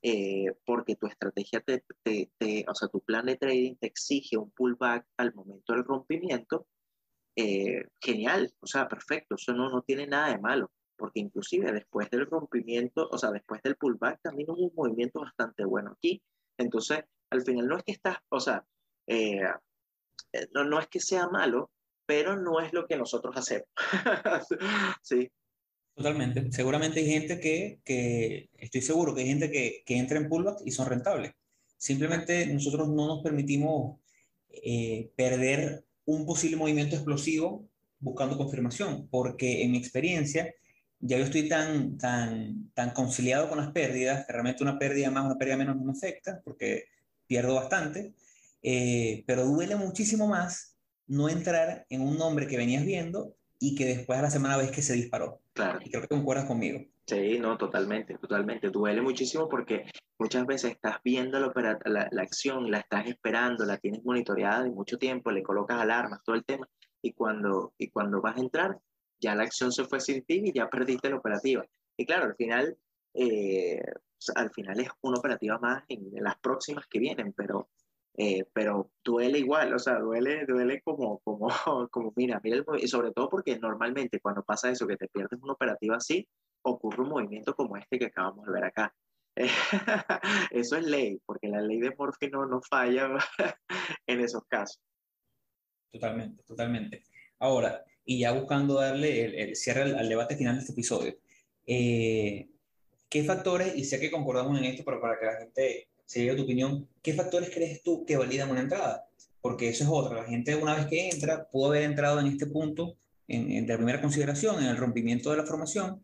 [0.05, 4.51] eh, porque tu estrategia, te, te, o sea, tu plan de trading te exige un
[4.51, 6.67] pullback al momento del rompimiento,
[7.37, 12.09] eh, genial, o sea, perfecto, eso no, no tiene nada de malo, porque inclusive después
[12.09, 16.21] del rompimiento, o sea, después del pullback también hubo un movimiento bastante bueno aquí.
[16.57, 18.65] Entonces, al final no es que estás, o sea,
[19.07, 19.39] eh,
[20.53, 21.71] no, no es que sea malo,
[22.05, 23.69] pero no es lo que nosotros hacemos.
[25.01, 25.31] sí.
[25.95, 26.51] Totalmente.
[26.51, 30.61] Seguramente hay gente que, que estoy seguro que hay gente que, que, entra en pullback
[30.65, 31.33] y son rentables.
[31.77, 33.99] Simplemente nosotros no nos permitimos
[34.49, 37.67] eh, perder un posible movimiento explosivo
[37.99, 40.53] buscando confirmación, porque en mi experiencia
[40.99, 45.25] ya yo estoy tan, tan, tan conciliado con las pérdidas, que realmente una pérdida más,
[45.25, 46.85] una pérdida menos no me afecta, porque
[47.27, 48.13] pierdo bastante,
[48.61, 50.77] eh, pero duele muchísimo más
[51.07, 54.71] no entrar en un nombre que venías viendo y que después de la semana ves
[54.71, 55.39] que se disparó.
[55.53, 55.79] Claro.
[55.81, 56.81] Y creo que concuerdas conmigo.
[57.07, 58.69] Sí, no, totalmente, totalmente.
[58.69, 59.85] Duele muchísimo porque
[60.19, 64.69] muchas veces estás viendo la, la, la, acción, la estás esperando, la tienes monitoreada de
[64.69, 66.67] mucho tiempo, le colocas alarmas, todo el tema,
[67.01, 68.77] y cuando, y cuando vas a entrar,
[69.21, 71.65] ya la acción se fue sin ti y ya perdiste la operativa.
[71.95, 72.77] Y claro, al final,
[73.13, 73.81] eh,
[74.35, 77.69] al final es una operativa más en las próximas que vienen, pero
[78.15, 81.47] eh, pero duele igual, o sea, duele, duele como, como,
[81.91, 85.53] como mira, mira, y sobre todo porque normalmente cuando pasa eso, que te pierdes una
[85.53, 86.27] operativa así,
[86.61, 88.93] ocurre un movimiento como este que acabamos de ver acá.
[90.51, 93.09] eso es ley, porque la ley de Morphy no, no falla
[94.07, 94.79] en esos casos.
[95.91, 97.03] Totalmente, totalmente.
[97.39, 101.15] Ahora, y ya buscando darle el, cierre al, debate final de este episodio,
[101.65, 102.47] eh,
[103.09, 106.43] ¿qué factores, y sé que concordamos en esto, pero para que la gente sería tu
[106.43, 109.07] opinión, ¿qué factores crees tú que validan una entrada?
[109.41, 110.21] Porque eso es otra.
[110.21, 112.95] La gente una vez que entra pudo haber entrado en este punto
[113.27, 116.01] en, de primera consideración, en el rompimiento de la formación,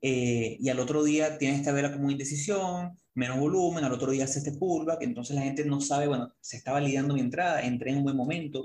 [0.00, 4.24] eh, y al otro día tiene esta vela como indecisión, menos volumen, al otro día
[4.24, 7.90] hace este pullback, entonces la gente no sabe, bueno, se está validando mi entrada, entré
[7.90, 8.64] en un buen momento,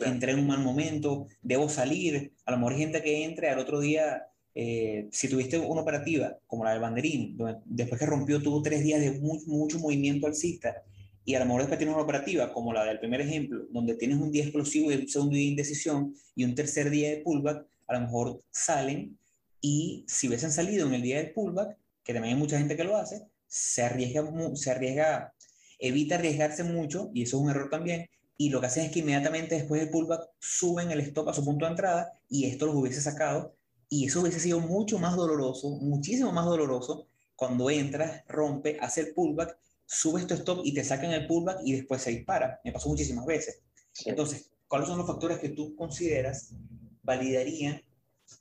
[0.00, 3.58] entré en un mal momento, debo salir, a lo mejor hay gente que entre al
[3.58, 4.26] otro día
[4.58, 9.02] eh, si tuviste una operativa como la del banderín, después que rompió tuvo tres días
[9.02, 10.82] de mucho movimiento alcista,
[11.26, 14.16] y a lo mejor después tienes una operativa como la del primer ejemplo, donde tienes
[14.16, 17.66] un día explosivo y un segundo día de indecisión y un tercer día de pullback,
[17.86, 19.18] a lo mejor salen
[19.60, 22.84] y si hubiesen salido en el día del pullback, que también hay mucha gente que
[22.84, 25.34] lo hace, se arriesga, se arriesga,
[25.78, 28.08] evita arriesgarse mucho y eso es un error también.
[28.38, 31.44] Y lo que hacen es que inmediatamente después del pullback suben el stop a su
[31.44, 33.55] punto de entrada y esto los hubiese sacado
[33.88, 39.14] y eso hubiese sido mucho más doloroso, muchísimo más doloroso, cuando entras, rompe, hace el
[39.14, 42.60] pullback, subes tu stop y te sacan el pullback y después se dispara.
[42.64, 43.62] Me pasó muchísimas veces.
[44.04, 46.54] Entonces, ¿cuáles son los factores que tú consideras
[47.02, 47.80] validarían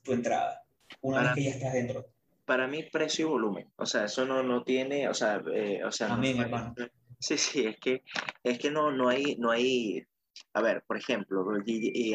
[0.03, 0.63] tu entrada
[1.01, 2.05] una vez que ya estás dentro?
[2.45, 3.71] Para mí, precio y volumen.
[3.75, 6.73] O sea, eso no, no tiene, o sea, eh, o sea, hermano.
[7.17, 8.03] Sí, sí, es que,
[8.43, 10.05] es que no, no hay, no hay,
[10.53, 12.13] a ver, por ejemplo, y,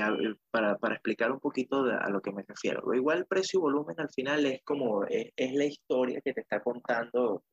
[0.51, 4.11] para, para, explicar un poquito a lo que me refiero, igual precio y volumen al
[4.11, 7.45] final es como, es, la historia que te está contando,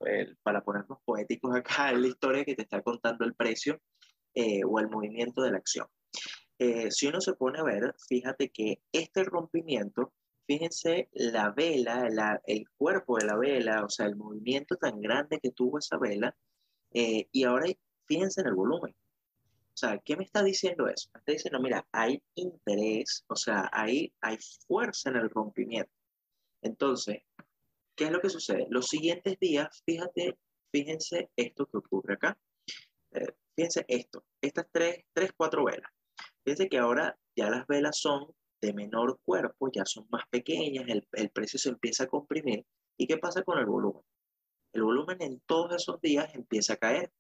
[0.43, 3.79] para ponernos poéticos acá, es la historia que te está contando el precio
[4.33, 5.87] eh, o el movimiento de la acción.
[6.59, 10.13] Eh, si uno se pone a ver, fíjate que este rompimiento,
[10.47, 15.39] fíjense la vela, la, el cuerpo de la vela, o sea, el movimiento tan grande
[15.39, 16.35] que tuvo esa vela,
[16.93, 17.67] eh, y ahora
[18.05, 18.95] fíjense en el volumen.
[19.77, 21.11] O sea, ¿qué me está diciendo eso?
[21.13, 24.35] Me está diciendo, mira, hay interés, o sea, hay, hay
[24.67, 25.91] fuerza en el rompimiento.
[26.63, 27.21] Entonces,
[27.95, 28.65] ¿qué es lo que sucede?
[28.71, 30.35] Los siguientes días, fíjate,
[30.71, 32.35] fíjense esto que ocurre acá.
[33.11, 35.91] Eh, fíjense esto, estas tres, tres, cuatro velas.
[36.43, 41.07] Fíjense que ahora ya las velas son de menor cuerpo, ya son más pequeñas, el,
[41.11, 42.65] el precio se empieza a comprimir.
[42.97, 44.01] ¿Y qué pasa con el volumen?
[44.73, 47.11] El volumen en todos esos días empieza a caer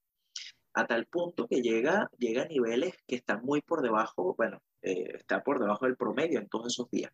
[0.77, 5.15] a tal punto que llega, llega a niveles que están muy por debajo, bueno, eh,
[5.15, 7.11] está por debajo del promedio en todos esos días.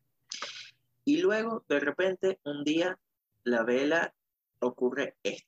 [1.06, 3.00] Y luego, de repente, un día,
[3.46, 4.14] la vela
[4.60, 5.48] ocurre esto.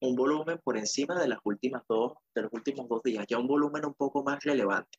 [0.00, 3.46] Un volumen por encima de, las últimas dos, de los últimos dos días, ya un
[3.46, 4.98] volumen un poco más relevante.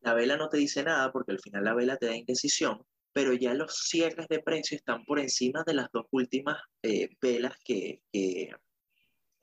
[0.00, 3.34] La vela no te dice nada porque al final la vela te da indecisión, pero
[3.34, 8.02] ya los cierres de precio están por encima de las dos últimas eh, velas que,
[8.12, 8.50] que,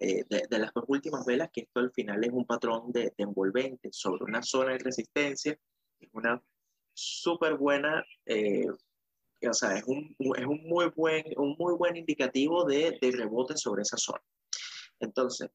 [0.03, 3.89] eh, de, las dos últimas velas, que esto al final es un patrón de, envolvente
[3.91, 5.55] sobre una zona de resistencia,
[5.99, 6.41] es una
[6.91, 12.65] súper buena, eh, o sea, es un, es un, muy buen, un muy buen indicativo
[12.65, 14.23] de, de rebote sobre esa zona.
[14.99, 15.51] Entonces,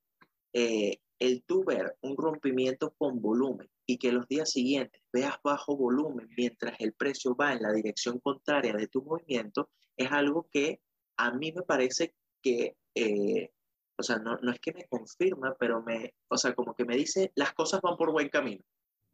[0.52, 5.76] eh, el tú ver un rompimiento con volumen y que los días siguientes veas bajo
[5.76, 10.80] volumen mientras el precio va en la dirección contraria de tu movimiento, es algo que
[11.16, 12.76] a mí me parece que
[13.98, 16.96] o sea, no, no es que me confirma, pero me, o sea, como que me
[16.96, 18.62] dice, las cosas van por buen camino.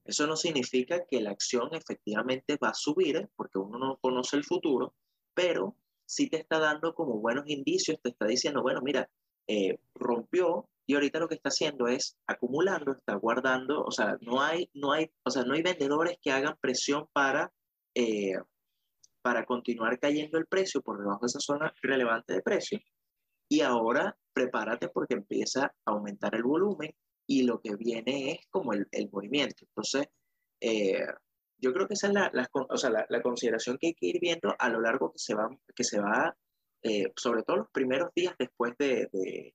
[0.04, 4.44] Eso no significa que la acción efectivamente va a subir, porque uno no conoce el
[4.44, 4.94] futuro,
[5.34, 9.08] pero sí te está dando como buenos indicios, te está diciendo, bueno, mira,
[9.46, 14.42] eh, rompió y ahorita lo que está haciendo es acumulando, está guardando, o sea, no
[14.42, 17.52] hay, no hay, o sea, no hay vendedores que hagan presión para,
[17.94, 18.34] eh,
[19.22, 22.80] para continuar cayendo el precio por debajo de esa zona relevante de precio.
[23.52, 26.90] Y ahora prepárate porque empieza a aumentar el volumen
[27.26, 29.66] y lo que viene es como el, el movimiento.
[29.68, 30.06] Entonces,
[30.58, 31.04] eh,
[31.58, 34.06] yo creo que esa es la, la, o sea, la, la, consideración que hay que
[34.06, 36.34] ir viendo a lo largo que se va, que se va
[36.82, 39.54] eh, sobre todo los primeros días después de, de,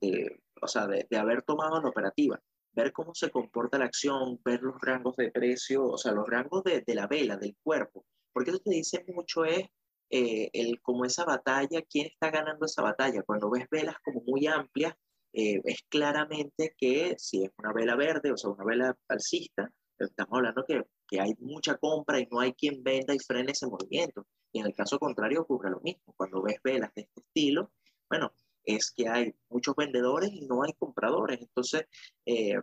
[0.00, 2.40] de o sea, de, de, haber tomado la operativa.
[2.72, 6.64] ver cómo se comporta la acción, ver los rangos de precio, o sea, los rangos
[6.64, 9.68] de, la vela, del cuerpo, porque eso te dice mucho es
[10.10, 13.22] eh, el, como esa batalla, quién está ganando esa batalla.
[13.22, 14.94] Cuando ves velas como muy amplias,
[15.32, 20.38] eh, ves claramente que si es una vela verde, o sea, una vela alcista, estamos
[20.38, 24.26] hablando que, que hay mucha compra y no hay quien venda y frene ese movimiento.
[24.52, 26.14] Y en el caso contrario ocurre lo mismo.
[26.16, 27.72] Cuando ves velas de este estilo,
[28.08, 28.32] bueno,
[28.64, 31.40] es que hay muchos vendedores y no hay compradores.
[31.40, 31.84] Entonces,
[32.26, 32.58] eh,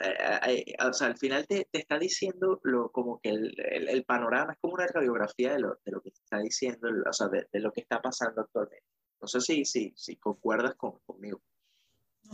[0.00, 4.58] o sea, al final te, te está diciendo lo, como que el, el, panorama es
[4.60, 7.72] como una radiografía de lo, de lo que está diciendo, o sea, de, de, lo
[7.72, 8.86] que está pasando actualmente.
[9.20, 11.40] No sé si, si, si concuerdas con, conmigo.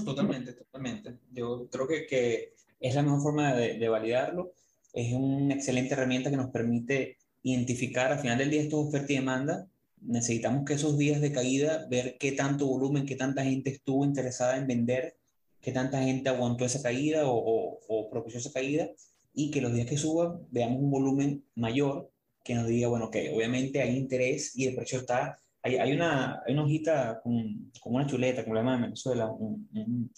[0.05, 1.18] totalmente, totalmente.
[1.31, 4.53] Yo creo que, que es la mejor forma de, de, validarlo.
[4.92, 9.12] Es una excelente herramienta que nos permite identificar al final del día esto es oferta
[9.12, 9.68] y demanda.
[10.01, 14.57] Necesitamos que esos días de caída, ver qué tanto volumen, qué tanta gente estuvo interesada
[14.57, 15.17] en vender
[15.61, 18.88] qué tanta gente aguantó esa caída o, o, o, propició esa caída
[19.35, 22.11] y que los días que suba veamos un volumen mayor
[22.44, 26.42] que nos diga, bueno, que obviamente hay interés y el precio está, hay, hay, una,
[26.47, 30.12] hay una hojita con, con, una chuleta, como la llaman en Venezuela, un, un,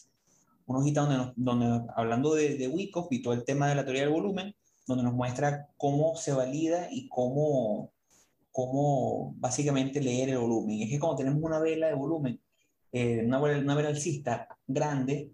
[0.66, 3.84] una hojita donde, nos, donde hablando de, de Wyckoff y todo el tema de la
[3.84, 4.54] teoría del volumen,
[4.86, 7.92] donde nos muestra cómo se valida y cómo,
[8.52, 10.82] cómo básicamente leer el volumen.
[10.82, 12.40] Es que cuando tenemos una vela de volumen
[12.92, 15.30] eh, una, vela alcista grande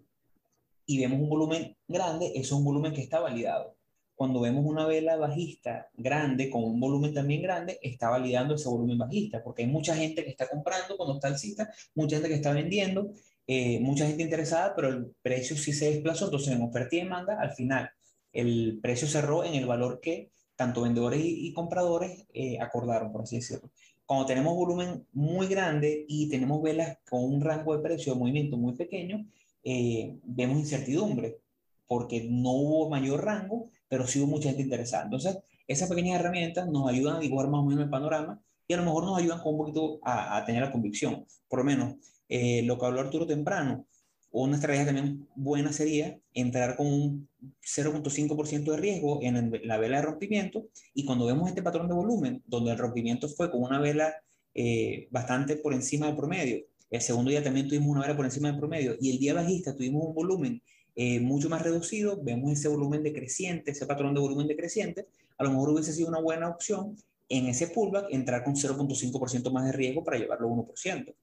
[0.85, 3.75] y vemos un volumen grande, eso es un volumen que está validado.
[4.15, 8.97] Cuando vemos una vela bajista grande con un volumen también grande, está validando ese volumen
[8.97, 12.53] bajista, porque hay mucha gente que está comprando cuando está alcista, mucha gente que está
[12.53, 13.11] vendiendo,
[13.45, 17.39] eh, mucha gente interesada, pero el precio sí se desplazó, entonces en oferta y demanda,
[17.39, 17.89] al final
[18.33, 23.23] el precio cerró en el valor que tanto vendedores y, y compradores eh, acordaron, por
[23.23, 23.69] así decirlo
[24.07, 28.57] cuando tenemos volumen muy grande y tenemos velas con un rango de precio de movimiento
[28.57, 29.27] muy pequeño,
[29.63, 31.39] eh, vemos incertidumbre,
[31.87, 35.03] porque no hubo mayor rango, pero sí hubo mucha gente interesada.
[35.03, 38.77] Entonces, esas pequeñas herramientas nos ayudan a dibujar más o menos el panorama y a
[38.77, 41.25] lo mejor nos ayudan con un poquito a, a tener la convicción.
[41.49, 41.95] Por lo menos,
[42.29, 43.85] eh, lo que habló Arturo temprano,
[44.31, 47.29] una estrategia también buena sería entrar con un
[47.61, 50.67] 0.5% de riesgo en la vela de rompimiento.
[50.93, 54.15] Y cuando vemos este patrón de volumen, donde el rompimiento fue con una vela
[54.53, 58.49] eh, bastante por encima del promedio, el segundo día también tuvimos una vela por encima
[58.49, 60.61] del promedio y el día bajista tuvimos un volumen
[60.95, 65.51] eh, mucho más reducido, vemos ese volumen decreciente, ese patrón de volumen decreciente, a lo
[65.51, 66.95] mejor hubiese sido una buena opción
[67.29, 71.13] en ese pullback entrar con 0.5% más de riesgo para llevarlo a 1%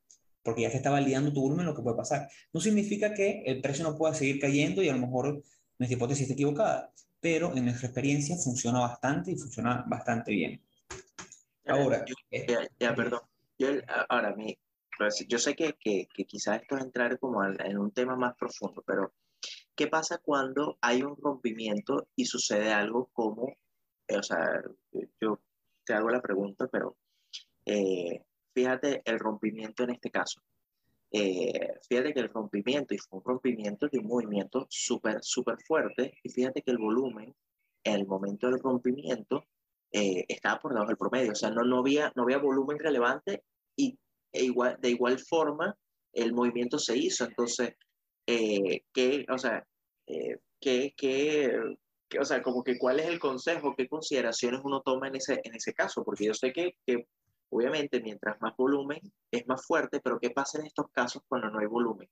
[0.44, 2.28] porque ya se está validando tu volumen, lo que puede pasar.
[2.52, 5.42] No significa que el precio no pueda seguir cayendo y a lo mejor
[5.78, 10.62] nuestra hipótesis está equivocada, pero en nuestra experiencia funciona bastante y funciona bastante bien.
[11.66, 13.20] Ahora, yo, eh, ya, ya, perdón.
[13.58, 13.68] Yo,
[14.10, 14.56] ahora, mi,
[15.26, 18.84] yo sé que, que, que, quizás esto es entrar como en un tema más profundo,
[18.86, 19.14] pero
[19.74, 23.56] ¿qué pasa cuando hay un rompimiento y sucede algo como,
[24.08, 24.62] eh, o sea,
[25.20, 25.40] yo
[25.84, 26.96] te hago la pregunta, pero
[27.64, 28.22] eh,
[28.54, 30.40] fíjate el rompimiento en este caso.
[31.10, 36.18] Eh, fíjate que el rompimiento, y fue un rompimiento de un movimiento súper, súper fuerte,
[36.22, 37.34] y fíjate que el volumen,
[37.84, 39.44] en el momento del rompimiento,
[39.92, 43.44] eh, estaba por debajo del promedio, o sea, no, no, había, no había volumen relevante
[43.76, 43.96] y
[44.32, 45.76] e igual, de igual forma
[46.12, 47.24] el movimiento se hizo.
[47.24, 47.74] Entonces,
[48.26, 49.64] eh, ¿qué, o sea,
[50.08, 51.56] eh, ¿qué, qué,
[52.18, 55.54] o sea, como que cuál es el consejo, qué consideraciones uno toma en ese, en
[55.54, 56.02] ese caso?
[56.04, 57.06] Porque yo sé que, que
[57.54, 58.98] Obviamente, mientras más volumen
[59.30, 62.08] es más fuerte, pero ¿qué pasa en estos casos cuando no hay volumen?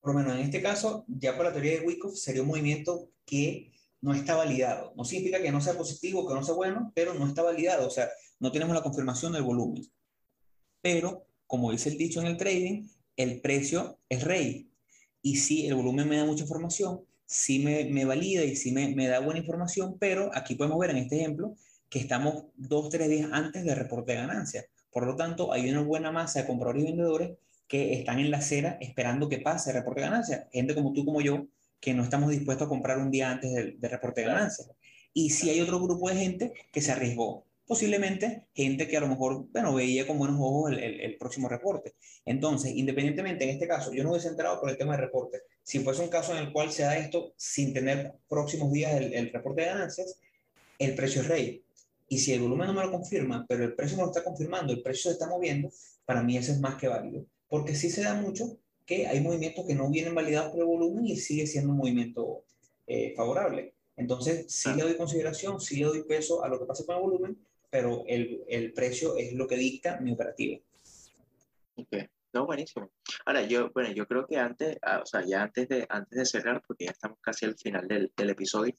[0.00, 3.10] Por lo menos en este caso, ya por la teoría de Wyckoff, sería un movimiento
[3.24, 4.92] que no está validado.
[4.96, 7.88] No significa que no sea positivo, que no sea bueno, pero no está validado.
[7.88, 9.82] O sea, no tenemos la confirmación del volumen.
[10.80, 14.70] Pero, como dice el dicho en el trading, el precio es rey.
[15.22, 18.94] Y si el volumen me da mucha información, sí me, me valida y sí me,
[18.94, 21.56] me da buena información, pero aquí podemos ver en este ejemplo
[21.88, 24.66] que estamos dos, tres días antes del reporte de ganancias.
[24.90, 28.38] Por lo tanto, hay una buena masa de compradores y vendedores que están en la
[28.38, 30.46] acera esperando que pase el reporte de ganancias.
[30.52, 31.46] Gente como tú, como yo,
[31.80, 34.70] que no estamos dispuestos a comprar un día antes del, del reporte de ganancias.
[35.12, 39.08] Y si hay otro grupo de gente que se arriesgó, posiblemente gente que a lo
[39.08, 41.94] mejor, bueno, veía con buenos ojos el, el, el, próximo reporte.
[42.24, 45.42] Entonces, independientemente, en este caso, yo no hubiese entrado por el tema del reporte.
[45.62, 49.12] Si fuese un caso en el cual se da esto sin tener próximos días el,
[49.14, 50.20] el reporte de ganancias,
[50.78, 51.62] el precio es rey.
[52.08, 54.72] Y si el volumen no me lo confirma, pero el precio me lo está confirmando,
[54.72, 55.70] el precio se está moviendo,
[56.04, 57.26] para mí eso es más que válido.
[57.48, 61.06] Porque sí se da mucho que hay movimientos que no vienen validados por el volumen
[61.06, 62.44] y sigue siendo un movimiento
[62.86, 63.74] eh, favorable.
[63.96, 67.02] Entonces, sí le doy consideración, sí le doy peso a lo que pasa con el
[67.02, 70.58] volumen, pero el, el precio es lo que dicta mi operativa.
[71.74, 71.94] Ok,
[72.32, 72.90] No, buenísimo.
[73.24, 76.26] Ahora, yo, bueno, yo creo que antes, ah, o sea, ya antes de, antes de
[76.26, 78.74] cerrar, porque ya estamos casi al final del, del episodio,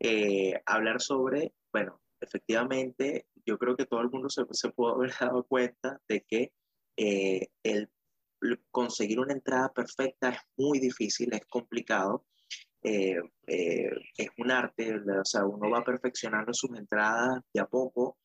[0.00, 5.10] eh, hablar sobre, bueno, efectivamente, yo creo que todo el mundo se, se pudo haber
[5.20, 6.52] dado cuenta de que
[6.96, 7.90] eh, el
[8.70, 12.26] conseguir una entrada perfecta es muy difícil, es complicado,
[12.82, 13.16] eh,
[13.46, 18.18] es un arte, o sea, uno va perfeccionando sus entradas de a poco,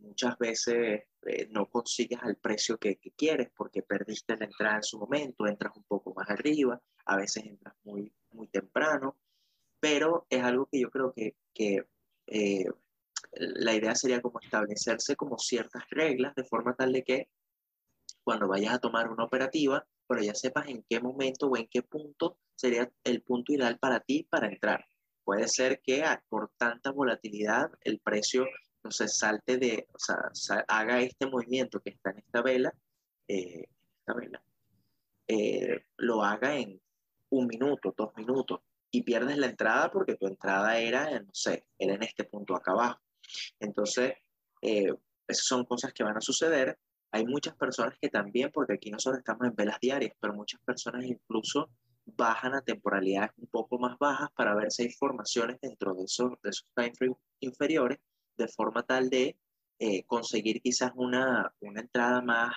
[0.00, 4.98] muchas veces eh, no consigues al precio que, quieres porque perdiste la entrada en su
[4.98, 9.16] momento, entras un poco más arriba, a veces entras muy, muy temprano,
[9.78, 11.84] pero es algo que yo creo que, que
[12.30, 12.64] eh,
[13.32, 17.28] la idea sería como establecerse como ciertas reglas de forma tal de que
[18.24, 21.82] cuando vayas a tomar una operativa, pero ya sepas en qué momento o en qué
[21.82, 24.84] punto sería el punto ideal para ti para entrar.
[25.24, 29.98] Puede ser que por tanta volatilidad el precio entonces salte de, o
[30.34, 32.72] sea, haga este movimiento que está en esta vela,
[33.28, 33.66] eh,
[33.98, 34.42] esta vela
[35.32, 36.80] eh, lo haga en
[37.28, 41.94] un minuto, dos minutos, y pierdes la entrada porque tu entrada era, no sé, era
[41.94, 43.00] en este punto acá abajo.
[43.58, 44.14] Entonces,
[44.62, 44.92] eh,
[45.26, 46.78] esas son cosas que van a suceder.
[47.12, 51.04] Hay muchas personas que también, porque aquí nosotros estamos en velas diarias, pero muchas personas
[51.04, 51.70] incluso
[52.04, 56.32] bajan a temporalidades un poco más bajas para ver si hay formaciones dentro de esos,
[56.42, 57.98] de esos time frames inferiores
[58.36, 59.36] de forma tal de
[59.78, 62.52] eh, conseguir quizás una, una entrada más,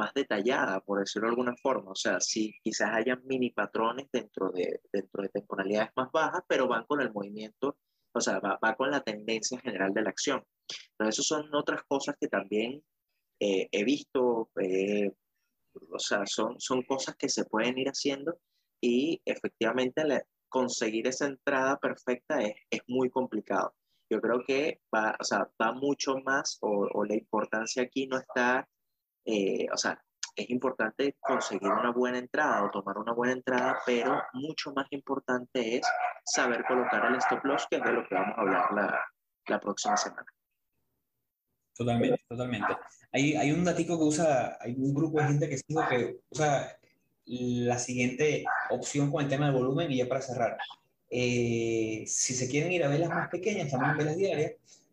[0.00, 1.92] más detallada, por decirlo de alguna forma.
[1.92, 6.68] O sea, si quizás hayan mini patrones dentro de, dentro de temporalidades más bajas, pero
[6.68, 7.76] van con el movimiento,
[8.12, 10.42] o sea, va, va con la tendencia general de la acción.
[10.92, 12.82] Entonces, eso son otras cosas que también
[13.40, 15.12] eh, he visto, eh,
[15.92, 18.38] o sea, son, son cosas que se pueden ir haciendo
[18.80, 20.02] y efectivamente
[20.48, 23.74] conseguir esa entrada perfecta es, es muy complicado
[24.10, 28.68] yo creo que va, o sea, va mucho más o, la importancia aquí no está,
[29.30, 30.00] eh, o sea,
[30.34, 35.76] es importante conseguir una buena entrada o tomar una buena entrada, pero mucho más importante
[35.76, 35.86] es
[36.24, 39.00] saber colocar el stop loss, que es de lo que vamos a hablar la,
[39.46, 40.26] la próxima semana.
[41.74, 42.76] Totalmente, totalmente.
[43.12, 46.76] Hay, hay un datico que usa, hay un grupo de gente que sigo que usa
[47.24, 50.58] la siguiente opción con el tema del volumen y ya para cerrar.
[51.08, 54.52] Eh, si se quieren ir a velas más pequeñas, también velas diarias,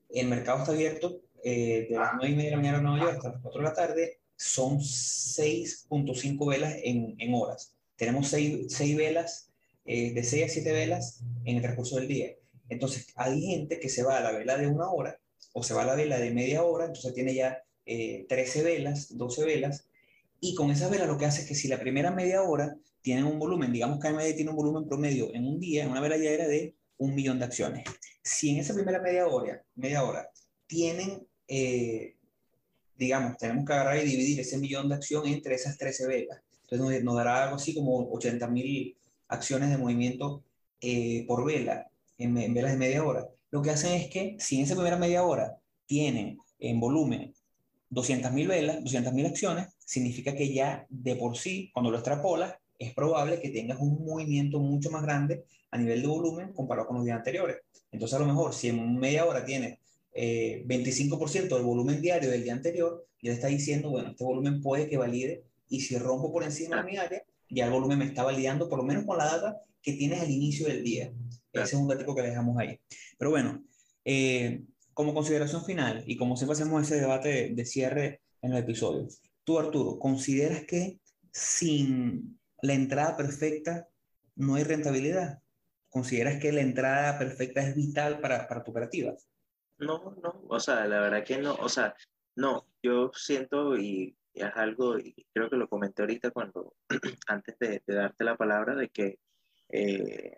[0.09, 2.99] el mercado está abierto eh, de las 9 y media de la mañana a Nueva
[2.99, 7.73] York hasta las 4 de la tarde, son 6.5 velas en, en, horas.
[7.97, 9.51] Tenemos 6, 6 velas,
[9.85, 12.31] eh, de 6 a 7 velas en el transcurso del día.
[12.69, 15.19] Entonces, hay gente que se va a la vela de una hora
[15.53, 19.45] o se va a la vela de media hora, entonces tiene ya 13 velas, 12
[19.45, 19.87] velas,
[20.39, 23.25] y con esas velas lo que hace es que si la primera media hora tienen
[23.25, 26.17] un volumen, digamos que AMD tiene un volumen promedio en un día, en una vela
[26.17, 27.85] era de un millón de acciones.
[28.21, 30.29] Si en esa primera media hora, media hora
[30.67, 32.16] tienen, eh,
[32.97, 36.39] digamos, tenemos que agarrar y dividir ese millón de acciones entre esas 13 velas.
[36.69, 38.97] Entonces nos, dará algo así como 80 mil
[39.29, 40.43] acciones de movimiento
[40.81, 43.27] eh, por vela, en, en, velas de media hora.
[43.51, 47.33] Lo que hacen es que si en esa primera media hora tienen en volumen
[47.89, 52.55] 200 mil velas, 200 mil acciones, significa que ya de por sí, cuando lo extrapolas,
[52.77, 56.97] es probable que tengas un movimiento mucho más grande a nivel de volumen comparado con
[56.97, 57.57] los días anteriores.
[57.91, 59.79] Entonces, a lo mejor, si en media hora tienes
[60.19, 64.89] eh, 25% del volumen diario del día anterior, ya está diciendo, bueno, este volumen puede
[64.89, 68.23] que valide, y si rompo por encima de mi área, ya el volumen me está
[68.23, 71.13] validando, por lo menos con la data que tienes al inicio del día.
[71.53, 72.79] Ese es un dato que le dejamos ahí.
[73.19, 73.63] Pero bueno,
[74.05, 74.63] eh,
[74.95, 79.21] como consideración final, y como siempre hacemos ese debate de, de cierre en los episodios,
[79.43, 80.99] tú, Arturo, ¿consideras que
[81.31, 83.87] sin la entrada perfecta
[84.35, 85.43] no hay rentabilidad?
[85.89, 89.15] ¿Consideras que la entrada perfecta es vital para, para tu operativa?
[89.79, 91.95] No, no, o sea, la verdad que no, o sea,
[92.35, 96.75] no, yo siento y es algo, y creo que lo comenté ahorita cuando,
[97.27, 99.19] antes de, darte la palabra, de que,
[99.69, 100.37] eh,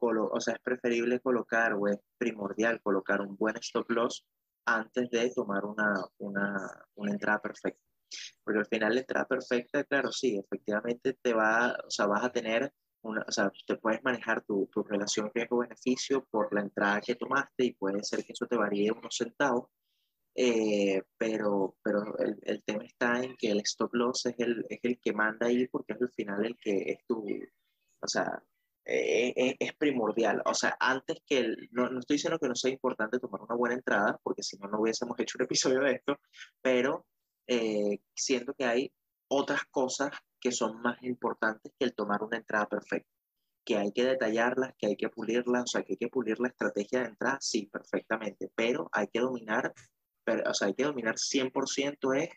[0.00, 4.24] o sea, es preferible colocar o es primordial colocar un buen stop loss
[4.66, 7.80] antes de tomar una, una, una entrada perfecta.
[8.44, 12.32] Porque al final la entrada perfecta, claro, sí, efectivamente te va, o sea, vas a
[12.32, 12.72] tener
[13.06, 17.64] una, o sea, te puedes manejar tu, tu relación riesgo-beneficio por la entrada que tomaste
[17.64, 19.70] y puede ser que eso te varíe unos centavos,
[20.34, 24.80] eh, pero, pero el, el, tema está en que el stop loss es el, es
[24.82, 27.26] el que manda ahí porque es al final el que es tu,
[28.00, 28.42] o sea,
[28.88, 30.42] eh, eh, es primordial.
[30.46, 33.56] O sea, antes que, el, no, no, estoy diciendo que no sea importante tomar una
[33.56, 36.20] buena entrada, porque si no, no hubiésemos hecho un episodio de esto,
[36.62, 37.06] pero
[37.48, 38.92] eh, siento que hay
[39.28, 40.10] otras cosas
[40.40, 43.10] que son más importantes que el tomar una entrada perfecta,
[43.64, 46.48] que hay que detallarlas, que hay que pulirlas, o sea, que hay que pulir la
[46.48, 49.72] estrategia de entrada, sí, perfectamente, pero hay que dominar,
[50.24, 52.30] pero, o sea, hay que dominar 100% es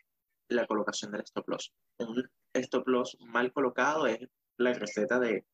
[0.48, 1.72] la colocación del stop loss.
[1.98, 4.18] Un stop loss mal colocado es
[4.56, 5.46] la receta de,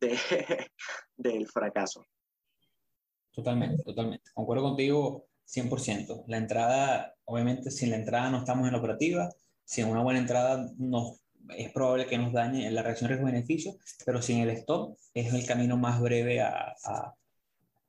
[0.00, 0.18] de
[1.16, 2.06] del fracaso.
[3.32, 4.30] Totalmente, totalmente.
[4.34, 6.24] Concuerdo contigo 100%.
[6.26, 9.28] La entrada, obviamente, sin la entrada no estamos en la operativa.
[9.64, 11.19] Sin una buena entrada nos,
[11.56, 15.46] es probable que nos dañe en la reacción riesgo-beneficio, pero sin el stop es el
[15.46, 16.74] camino más breve a,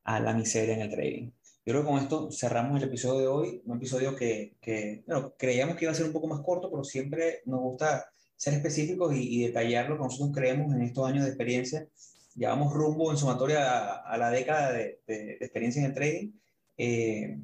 [0.03, 1.31] a, la miseria en el trading.
[1.65, 5.33] Yo creo que con esto cerramos el episodio de hoy, un episodio que, que bueno,
[5.37, 8.05] creíamos que iba a ser un poco más corto, pero siempre nos gusta
[8.35, 11.87] ser específicos y, y detallar lo que nosotros creemos en estos años de experiencia.
[12.35, 16.31] Llevamos rumbo en sumatoria a, a la década de, de, de, experiencia en el trading.
[16.77, 17.37] Eh,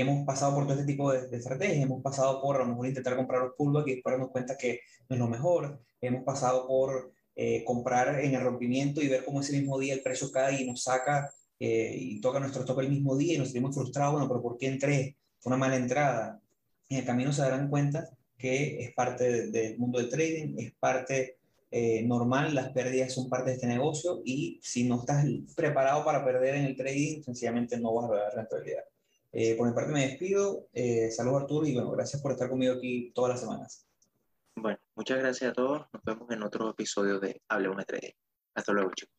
[0.00, 2.86] hemos pasado por todo este tipo de, de, estrategias, hemos pasado por a lo mejor
[2.86, 6.66] intentar comprar los pullbacks y después darnos cuenta que no es lo mejor, hemos pasado
[6.66, 10.60] por eh, comprar en el rompimiento y ver cómo ese mismo día el precio cae
[10.60, 14.14] y nos saca eh, y toca nuestro stop el mismo día y nos sentimos frustrados,
[14.14, 15.16] bueno, pero ¿por qué entré?
[15.38, 16.40] Fue una mala entrada.
[16.88, 21.38] En el camino se darán cuenta que es parte del mundo del trading, es parte
[21.70, 25.24] eh, normal, las pérdidas son parte de este negocio y si no estás
[25.54, 28.82] preparado para perder en el trading, sencillamente no vas a ver rentabilidad.
[29.32, 32.74] Eh, por mi parte me despido, eh, saludos Arturo y bueno, gracias por estar conmigo
[32.74, 33.86] aquí todas las semanas.
[34.56, 38.14] Bueno, muchas gracias a todos, nos vemos en otro episodio de Hable una Trading.
[38.54, 39.17] Hasta luego chicos.